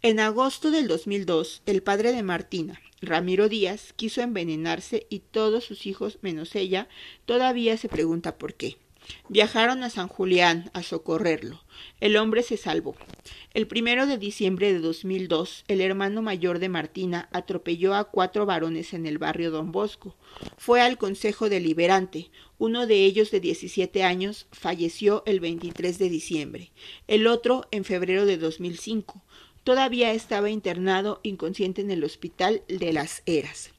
En 0.01 0.19
agosto 0.19 0.71
del 0.71 0.88
2002, 0.88 1.61
el 1.67 1.83
padre 1.83 2.11
de 2.11 2.23
Martina, 2.23 2.81
Ramiro 3.01 3.49
Díaz 3.49 3.93
quiso 3.95 4.21
envenenarse 4.21 5.05
y 5.11 5.19
todos 5.19 5.63
sus 5.63 5.85
hijos, 5.85 6.17
menos 6.23 6.55
ella, 6.55 6.89
todavía 7.27 7.77
se 7.77 7.88
pregunta 7.88 8.39
por 8.39 8.55
qué. 8.55 8.77
Viajaron 9.29 9.83
a 9.83 9.89
San 9.89 10.07
Julián 10.07 10.69
a 10.73 10.83
socorrerlo. 10.83 11.63
El 11.99 12.17
hombre 12.17 12.43
se 12.43 12.57
salvó. 12.57 12.95
El 13.53 13.67
primero 13.67 14.05
de 14.07 14.17
diciembre 14.17 14.71
de 14.71 14.79
2002, 14.79 15.63
el 15.67 15.81
hermano 15.81 16.21
mayor 16.21 16.59
de 16.59 16.69
Martina 16.69 17.29
atropelló 17.31 17.95
a 17.95 18.05
cuatro 18.05 18.45
varones 18.45 18.93
en 18.93 19.05
el 19.05 19.17
barrio 19.17 19.51
Don 19.51 19.71
Bosco. 19.71 20.15
Fue 20.57 20.81
al 20.81 20.97
Consejo 20.97 21.49
Deliberante. 21.49 22.31
Uno 22.57 22.87
de 22.87 23.05
ellos, 23.05 23.31
de 23.31 23.39
17 23.39 24.03
años, 24.03 24.47
falleció 24.51 25.23
el 25.25 25.39
23 25.39 25.97
de 25.99 26.09
diciembre. 26.09 26.71
El 27.07 27.27
otro, 27.27 27.67
en 27.71 27.83
febrero 27.83 28.25
de 28.25 28.37
2005. 28.37 29.21
Todavía 29.63 30.11
estaba 30.13 30.49
internado 30.49 31.19
inconsciente 31.23 31.81
en 31.81 31.91
el 31.91 32.03
hospital 32.03 32.63
de 32.67 32.93
las 32.93 33.23
Eras. 33.25 33.74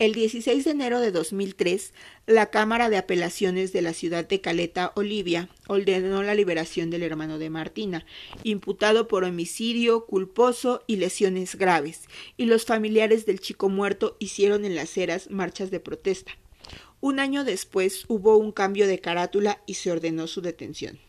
El 0.00 0.14
16 0.14 0.64
de 0.64 0.70
enero 0.70 1.00
de 1.00 1.10
2003, 1.10 1.92
la 2.28 2.50
Cámara 2.50 2.88
de 2.88 2.98
Apelaciones 2.98 3.72
de 3.72 3.82
la 3.82 3.92
ciudad 3.92 4.24
de 4.24 4.40
Caleta, 4.40 4.92
Olivia, 4.94 5.48
ordenó 5.66 6.22
la 6.22 6.36
liberación 6.36 6.88
del 6.88 7.02
hermano 7.02 7.40
de 7.40 7.50
Martina, 7.50 8.06
imputado 8.44 9.08
por 9.08 9.24
homicidio 9.24 10.06
culposo 10.06 10.84
y 10.86 10.98
lesiones 10.98 11.56
graves, 11.56 12.02
y 12.36 12.44
los 12.44 12.64
familiares 12.64 13.26
del 13.26 13.40
chico 13.40 13.68
muerto 13.68 14.16
hicieron 14.20 14.64
en 14.64 14.76
las 14.76 14.96
eras 14.96 15.30
marchas 15.30 15.72
de 15.72 15.80
protesta. 15.80 16.30
Un 17.00 17.18
año 17.18 17.42
después 17.42 18.04
hubo 18.06 18.36
un 18.36 18.52
cambio 18.52 18.86
de 18.86 19.00
carátula 19.00 19.64
y 19.66 19.74
se 19.74 19.90
ordenó 19.90 20.28
su 20.28 20.42
detención. 20.42 21.00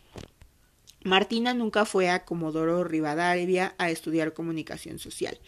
Martina 1.03 1.53
nunca 1.53 1.85
fue 1.85 2.09
a 2.09 2.25
Comodoro 2.25 2.83
Rivadavia 2.83 3.73
a 3.77 3.89
estudiar 3.89 4.33
comunicación 4.33 4.99
social 4.99 5.39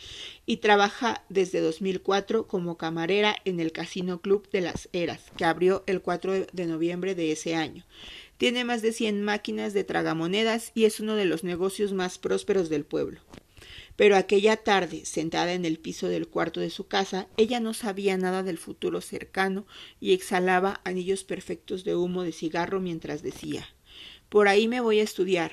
y 0.45 0.57
trabaja 0.57 1.25
desde 1.27 1.59
2004 1.59 2.47
como 2.47 2.77
camarera 2.77 3.35
en 3.43 3.59
el 3.59 3.73
Casino 3.73 4.21
Club 4.21 4.49
de 4.49 4.61
las 4.61 4.87
Eras, 4.93 5.23
que 5.35 5.43
abrió 5.43 5.83
el 5.87 6.01
4 6.01 6.47
de 6.53 6.65
noviembre 6.67 7.15
de 7.15 7.33
ese 7.33 7.55
año. 7.55 7.85
Tiene 8.37 8.63
más 8.63 8.81
de 8.81 8.93
100 8.93 9.23
máquinas 9.23 9.73
de 9.73 9.83
tragamonedas 9.83 10.71
y 10.73 10.85
es 10.85 11.01
uno 11.01 11.15
de 11.15 11.25
los 11.25 11.43
negocios 11.43 11.91
más 11.91 12.17
prósperos 12.17 12.69
del 12.69 12.85
pueblo. 12.85 13.19
Pero 13.97 14.15
aquella 14.15 14.55
tarde, 14.55 15.03
sentada 15.03 15.51
en 15.51 15.65
el 15.65 15.79
piso 15.79 16.07
del 16.07 16.29
cuarto 16.29 16.61
de 16.61 16.69
su 16.69 16.87
casa, 16.87 17.27
ella 17.35 17.59
no 17.59 17.73
sabía 17.73 18.17
nada 18.17 18.41
del 18.41 18.57
futuro 18.57 19.01
cercano 19.01 19.67
y 19.99 20.13
exhalaba 20.13 20.79
anillos 20.85 21.25
perfectos 21.25 21.83
de 21.83 21.97
humo 21.97 22.23
de 22.23 22.31
cigarro 22.31 22.79
mientras 22.79 23.21
decía 23.21 23.67
por 24.31 24.47
ahí 24.47 24.69
me 24.69 24.79
voy 24.79 25.01
a 25.01 25.03
estudiar, 25.03 25.51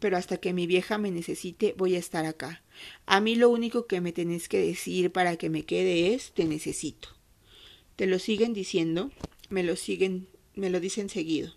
pero 0.00 0.16
hasta 0.16 0.38
que 0.38 0.52
mi 0.52 0.66
vieja 0.66 0.98
me 0.98 1.12
necesite 1.12 1.76
voy 1.78 1.94
a 1.94 2.00
estar 2.00 2.26
acá. 2.26 2.64
A 3.06 3.20
mí 3.20 3.36
lo 3.36 3.48
único 3.48 3.86
que 3.86 4.00
me 4.00 4.10
tenés 4.10 4.48
que 4.48 4.58
decir 4.58 5.12
para 5.12 5.36
que 5.36 5.48
me 5.48 5.62
quede 5.62 6.12
es 6.12 6.32
te 6.32 6.44
necesito. 6.44 7.10
¿Te 7.94 8.08
lo 8.08 8.18
siguen 8.18 8.54
diciendo? 8.54 9.12
Me 9.50 9.62
lo 9.62 9.76
siguen, 9.76 10.26
me 10.56 10.68
lo 10.68 10.80
dicen 10.80 11.08
seguido. 11.08 11.54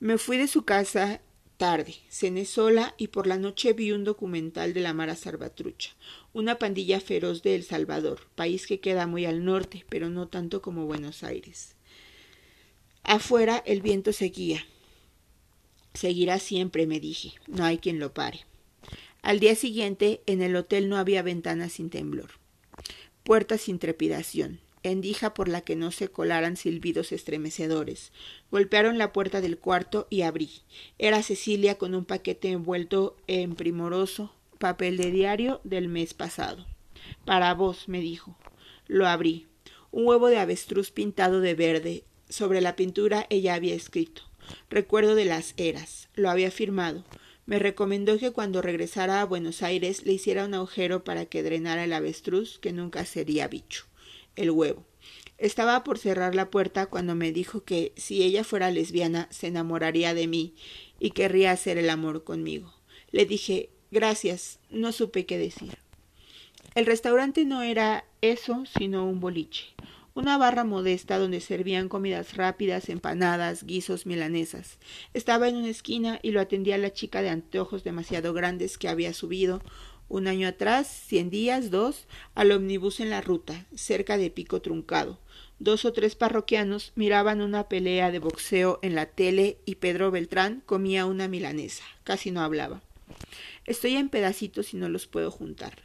Me 0.00 0.18
fui 0.18 0.38
de 0.38 0.48
su 0.48 0.64
casa 0.64 1.20
tarde, 1.56 1.94
cené 2.10 2.46
sola 2.46 2.96
y 2.98 3.06
por 3.06 3.28
la 3.28 3.38
noche 3.38 3.74
vi 3.74 3.92
un 3.92 4.02
documental 4.02 4.74
de 4.74 4.80
la 4.80 4.92
Mara 4.92 5.14
Salvatrucha, 5.14 5.92
una 6.32 6.58
pandilla 6.58 6.98
feroz 6.98 7.44
de 7.44 7.54
El 7.54 7.62
Salvador, 7.62 8.26
país 8.34 8.66
que 8.66 8.80
queda 8.80 9.06
muy 9.06 9.24
al 9.24 9.44
norte, 9.44 9.86
pero 9.88 10.10
no 10.10 10.26
tanto 10.26 10.60
como 10.60 10.86
Buenos 10.86 11.22
Aires. 11.22 11.76
Afuera 13.04 13.62
el 13.64 13.82
viento 13.82 14.12
seguía, 14.12 14.66
Seguirá 15.94 16.40
siempre, 16.40 16.86
me 16.86 16.98
dije. 16.98 17.32
No 17.46 17.64
hay 17.64 17.78
quien 17.78 18.00
lo 18.00 18.12
pare. 18.12 18.40
Al 19.22 19.40
día 19.40 19.54
siguiente, 19.54 20.20
en 20.26 20.42
el 20.42 20.54
hotel 20.56 20.88
no 20.88 20.98
había 20.98 21.22
ventanas 21.22 21.72
sin 21.72 21.88
temblor, 21.88 22.32
puertas 23.22 23.62
sin 23.62 23.78
trepidación, 23.78 24.60
endija 24.82 25.32
por 25.32 25.48
la 25.48 25.62
que 25.62 25.76
no 25.76 25.92
se 25.92 26.08
colaran 26.08 26.58
silbidos 26.58 27.10
estremecedores. 27.12 28.12
Golpearon 28.50 28.98
la 28.98 29.12
puerta 29.12 29.40
del 29.40 29.56
cuarto 29.56 30.06
y 30.10 30.22
abrí. 30.22 30.50
Era 30.98 31.22
Cecilia 31.22 31.78
con 31.78 31.94
un 31.94 32.04
paquete 32.04 32.50
envuelto 32.50 33.16
en 33.26 33.54
primoroso 33.54 34.34
papel 34.58 34.96
de 34.96 35.10
diario 35.10 35.60
del 35.64 35.88
mes 35.88 36.12
pasado. 36.12 36.66
Para 37.24 37.54
vos, 37.54 37.88
me 37.88 38.00
dijo. 38.00 38.36
Lo 38.88 39.06
abrí. 39.06 39.46
Un 39.90 40.06
huevo 40.06 40.28
de 40.28 40.38
avestruz 40.38 40.90
pintado 40.90 41.40
de 41.40 41.54
verde. 41.54 42.04
Sobre 42.28 42.60
la 42.60 42.76
pintura 42.76 43.26
ella 43.30 43.54
había 43.54 43.74
escrito 43.74 44.22
Recuerdo 44.70 45.14
de 45.14 45.24
las 45.24 45.54
eras. 45.56 46.08
Lo 46.14 46.30
había 46.30 46.50
firmado. 46.50 47.04
Me 47.46 47.58
recomendó 47.58 48.18
que 48.18 48.32
cuando 48.32 48.62
regresara 48.62 49.20
a 49.20 49.24
Buenos 49.24 49.62
Aires 49.62 50.06
le 50.06 50.12
hiciera 50.12 50.44
un 50.46 50.54
agujero 50.54 51.04
para 51.04 51.26
que 51.26 51.42
drenara 51.42 51.84
el 51.84 51.92
avestruz, 51.92 52.58
que 52.58 52.72
nunca 52.72 53.04
sería 53.04 53.48
bicho. 53.48 53.84
El 54.34 54.50
huevo. 54.50 54.84
Estaba 55.36 55.84
por 55.84 55.98
cerrar 55.98 56.34
la 56.34 56.50
puerta 56.50 56.86
cuando 56.86 57.14
me 57.14 57.32
dijo 57.32 57.64
que 57.64 57.92
si 57.96 58.22
ella 58.22 58.44
fuera 58.44 58.70
lesbiana 58.70 59.28
se 59.30 59.48
enamoraría 59.48 60.14
de 60.14 60.26
mí 60.26 60.54
y 60.98 61.10
querría 61.10 61.50
hacer 61.50 61.76
el 61.76 61.90
amor 61.90 62.24
conmigo. 62.24 62.72
Le 63.10 63.26
dije 63.26 63.70
gracias, 63.90 64.58
no 64.70 64.92
supe 64.92 65.26
qué 65.26 65.36
decir. 65.38 65.78
El 66.74 66.86
restaurante 66.86 67.44
no 67.44 67.62
era 67.62 68.04
eso, 68.22 68.64
sino 68.66 69.06
un 69.06 69.20
boliche 69.20 69.74
una 70.14 70.38
barra 70.38 70.62
modesta 70.62 71.18
donde 71.18 71.40
servían 71.40 71.88
comidas 71.88 72.36
rápidas, 72.36 72.88
empanadas, 72.88 73.64
guisos, 73.64 74.06
milanesas. 74.06 74.78
Estaba 75.12 75.48
en 75.48 75.56
una 75.56 75.68
esquina 75.68 76.20
y 76.22 76.30
lo 76.30 76.40
atendía 76.40 76.78
la 76.78 76.92
chica 76.92 77.20
de 77.20 77.30
anteojos 77.30 77.82
demasiado 77.82 78.32
grandes 78.32 78.78
que 78.78 78.88
había 78.88 79.12
subido 79.12 79.60
un 80.08 80.28
año 80.28 80.46
atrás, 80.46 80.86
cien 80.86 81.30
días, 81.30 81.70
dos, 81.70 82.06
al 82.34 82.52
omnibus 82.52 83.00
en 83.00 83.10
la 83.10 83.22
ruta, 83.22 83.66
cerca 83.74 84.16
de 84.16 84.30
Pico 84.30 84.62
Truncado. 84.62 85.18
Dos 85.58 85.84
o 85.84 85.92
tres 85.92 86.14
parroquianos 86.14 86.92
miraban 86.94 87.40
una 87.40 87.68
pelea 87.68 88.12
de 88.12 88.20
boxeo 88.20 88.78
en 88.82 88.94
la 88.94 89.06
tele 89.06 89.58
y 89.64 89.76
Pedro 89.76 90.10
Beltrán 90.10 90.62
comía 90.66 91.06
una 91.06 91.26
milanesa. 91.26 91.84
Casi 92.04 92.30
no 92.30 92.42
hablaba. 92.42 92.82
Estoy 93.64 93.96
en 93.96 94.10
pedacitos 94.10 94.74
y 94.74 94.76
no 94.76 94.88
los 94.88 95.06
puedo 95.06 95.30
juntar. 95.30 95.82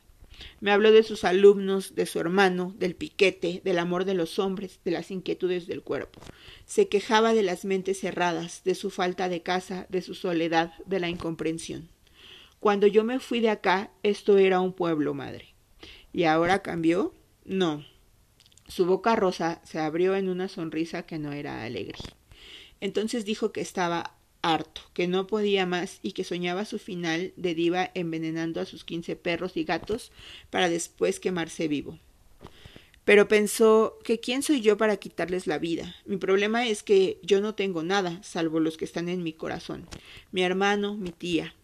Me 0.59 0.71
habló 0.71 0.91
de 0.91 1.03
sus 1.03 1.23
alumnos, 1.23 1.95
de 1.95 2.05
su 2.05 2.19
hermano, 2.19 2.73
del 2.77 2.95
piquete, 2.95 3.61
del 3.63 3.79
amor 3.79 4.05
de 4.05 4.13
los 4.13 4.39
hombres, 4.39 4.79
de 4.83 4.91
las 4.91 5.11
inquietudes 5.11 5.67
del 5.67 5.81
cuerpo. 5.83 6.21
Se 6.65 6.87
quejaba 6.87 7.33
de 7.33 7.43
las 7.43 7.65
mentes 7.65 7.99
cerradas, 7.99 8.63
de 8.63 8.75
su 8.75 8.89
falta 8.89 9.29
de 9.29 9.41
casa, 9.41 9.87
de 9.89 10.01
su 10.01 10.15
soledad, 10.15 10.73
de 10.85 10.99
la 10.99 11.09
incomprensión. 11.09 11.89
Cuando 12.59 12.87
yo 12.87 13.03
me 13.03 13.19
fui 13.19 13.39
de 13.39 13.49
acá, 13.49 13.91
esto 14.03 14.37
era 14.37 14.59
un 14.59 14.73
pueblo, 14.73 15.13
madre. 15.13 15.53
¿Y 16.11 16.23
ahora 16.25 16.61
cambió? 16.61 17.13
No. 17.45 17.85
Su 18.67 18.85
boca 18.85 19.15
rosa 19.15 19.61
se 19.63 19.79
abrió 19.79 20.15
en 20.15 20.29
una 20.29 20.47
sonrisa 20.47 21.03
que 21.03 21.17
no 21.17 21.31
era 21.31 21.63
alegre. 21.63 21.97
Entonces 22.81 23.25
dijo 23.25 23.51
que 23.51 23.61
estaba 23.61 24.18
harto, 24.41 24.81
que 24.93 25.07
no 25.07 25.27
podía 25.27 25.65
más 25.65 25.99
y 26.01 26.13
que 26.13 26.23
soñaba 26.23 26.65
su 26.65 26.79
final 26.79 27.33
de 27.35 27.55
diva 27.55 27.91
envenenando 27.93 28.61
a 28.61 28.65
sus 28.65 28.83
quince 28.83 29.15
perros 29.15 29.57
y 29.57 29.63
gatos 29.63 30.11
para 30.49 30.69
después 30.69 31.19
quemarse 31.19 31.67
vivo. 31.67 31.99
Pero 33.05 33.27
pensó 33.27 33.97
que 34.03 34.19
quién 34.19 34.43
soy 34.43 34.61
yo 34.61 34.77
para 34.77 34.97
quitarles 34.97 35.47
la 35.47 35.57
vida. 35.57 35.95
Mi 36.05 36.17
problema 36.17 36.67
es 36.67 36.83
que 36.83 37.19
yo 37.23 37.41
no 37.41 37.55
tengo 37.55 37.81
nada, 37.81 38.21
salvo 38.23 38.59
los 38.59 38.77
que 38.77 38.85
están 38.85 39.09
en 39.09 39.23
mi 39.23 39.33
corazón. 39.33 39.87
Mi 40.31 40.43
hermano, 40.43 40.95
mi 40.95 41.11
tía. 41.11 41.55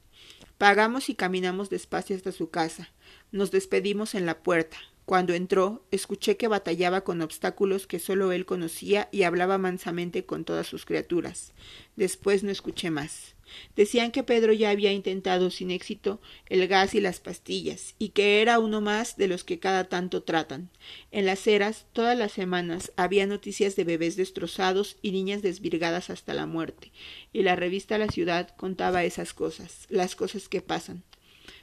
Pagamos 0.57 1.09
y 1.09 1.15
caminamos 1.15 1.69
despacio 1.69 2.15
hasta 2.15 2.31
su 2.31 2.49
casa. 2.49 2.89
Nos 3.31 3.51
despedimos 3.51 4.15
en 4.15 4.25
la 4.25 4.39
puerta. 4.39 4.77
Cuando 5.06 5.36
entró, 5.36 5.86
escuché 5.91 6.36
que 6.36 6.48
batallaba 6.48 7.02
con 7.02 7.22
obstáculos 7.22 7.86
que 7.86 8.00
solo 8.00 8.32
él 8.32 8.48
conocía 8.48 9.08
y 9.12 9.22
hablaba 9.22 9.60
mansamente 9.60 10.26
con 10.26 10.46
todas 10.46 10.65
sus 10.65 10.84
criaturas. 10.84 11.54
Después 11.96 12.44
no 12.44 12.50
escuché 12.50 12.89
más. 12.89 13.36
Decían 13.76 14.12
que 14.12 14.24
Pedro 14.24 14.52
ya 14.52 14.72
había 14.72 14.91
intentado 14.91 15.52
sin 15.52 15.70
éxito 15.70 16.20
el 16.48 16.68
gas 16.68 16.96
y 16.96 17.02
las 17.02 17.20
pastillas, 17.20 17.94
y 18.00 18.10
que 18.10 18.41
era 18.41 18.58
uno 18.58 18.82
más 18.82 19.15
de 19.18 19.28
los 19.28 19.44
que 19.44 19.60
cada 19.60 19.84
tanto 19.89 20.24
tratan. 20.24 20.72
En 21.12 21.28
las 21.28 21.46
eras, 21.46 21.86
todas 21.94 22.18
las 22.18 22.32
semanas, 22.32 22.91
había 22.96 23.28
noticias 23.28 23.76
de 23.76 23.84
bebés 23.84 24.15
destrozados 24.15 24.98
y 25.04 25.12
niñas 25.12 25.44
desvirgadas 25.44 26.10
hasta 26.10 26.34
la 26.34 26.48
muerte, 26.48 26.91
y 27.32 27.44
la 27.44 27.56
revista 27.56 28.00
La 28.00 28.08
Ciudad 28.08 28.56
contaba 28.58 29.04
esas 29.04 29.34
cosas, 29.36 29.86
las 29.89 30.15
cosas 30.15 30.50
que 30.50 30.62
pasan. 30.62 31.04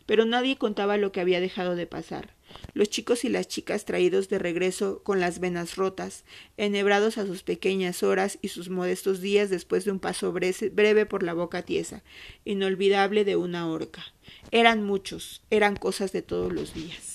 Pero 0.06 0.24
nadie 0.24 0.56
contaba 0.56 0.96
lo 0.96 1.12
que 1.12 1.20
había 1.20 1.40
dejado 1.40 1.76
de 1.76 1.86
pasar 1.86 2.34
los 2.74 2.90
chicos 2.90 3.24
y 3.24 3.28
las 3.28 3.48
chicas 3.48 3.84
traídos 3.84 4.28
de 4.28 4.38
regreso 4.38 5.02
con 5.02 5.20
las 5.20 5.40
venas 5.40 5.76
rotas, 5.76 6.24
enhebrados 6.56 7.18
a 7.18 7.26
sus 7.26 7.42
pequeñas 7.42 8.02
horas 8.02 8.38
y 8.42 8.48
sus 8.48 8.68
modestos 8.68 9.20
días 9.20 9.50
después 9.50 9.84
de 9.84 9.92
un 9.92 10.00
paso 10.00 10.32
breve 10.32 11.06
por 11.06 11.22
la 11.22 11.34
boca 11.34 11.62
tiesa, 11.62 12.02
inolvidable 12.44 13.24
de 13.24 13.36
una 13.36 13.68
horca. 13.68 14.04
Eran 14.50 14.84
muchos, 14.84 15.42
eran 15.50 15.76
cosas 15.76 16.12
de 16.12 16.22
todos 16.22 16.52
los 16.52 16.74
días. 16.74 17.11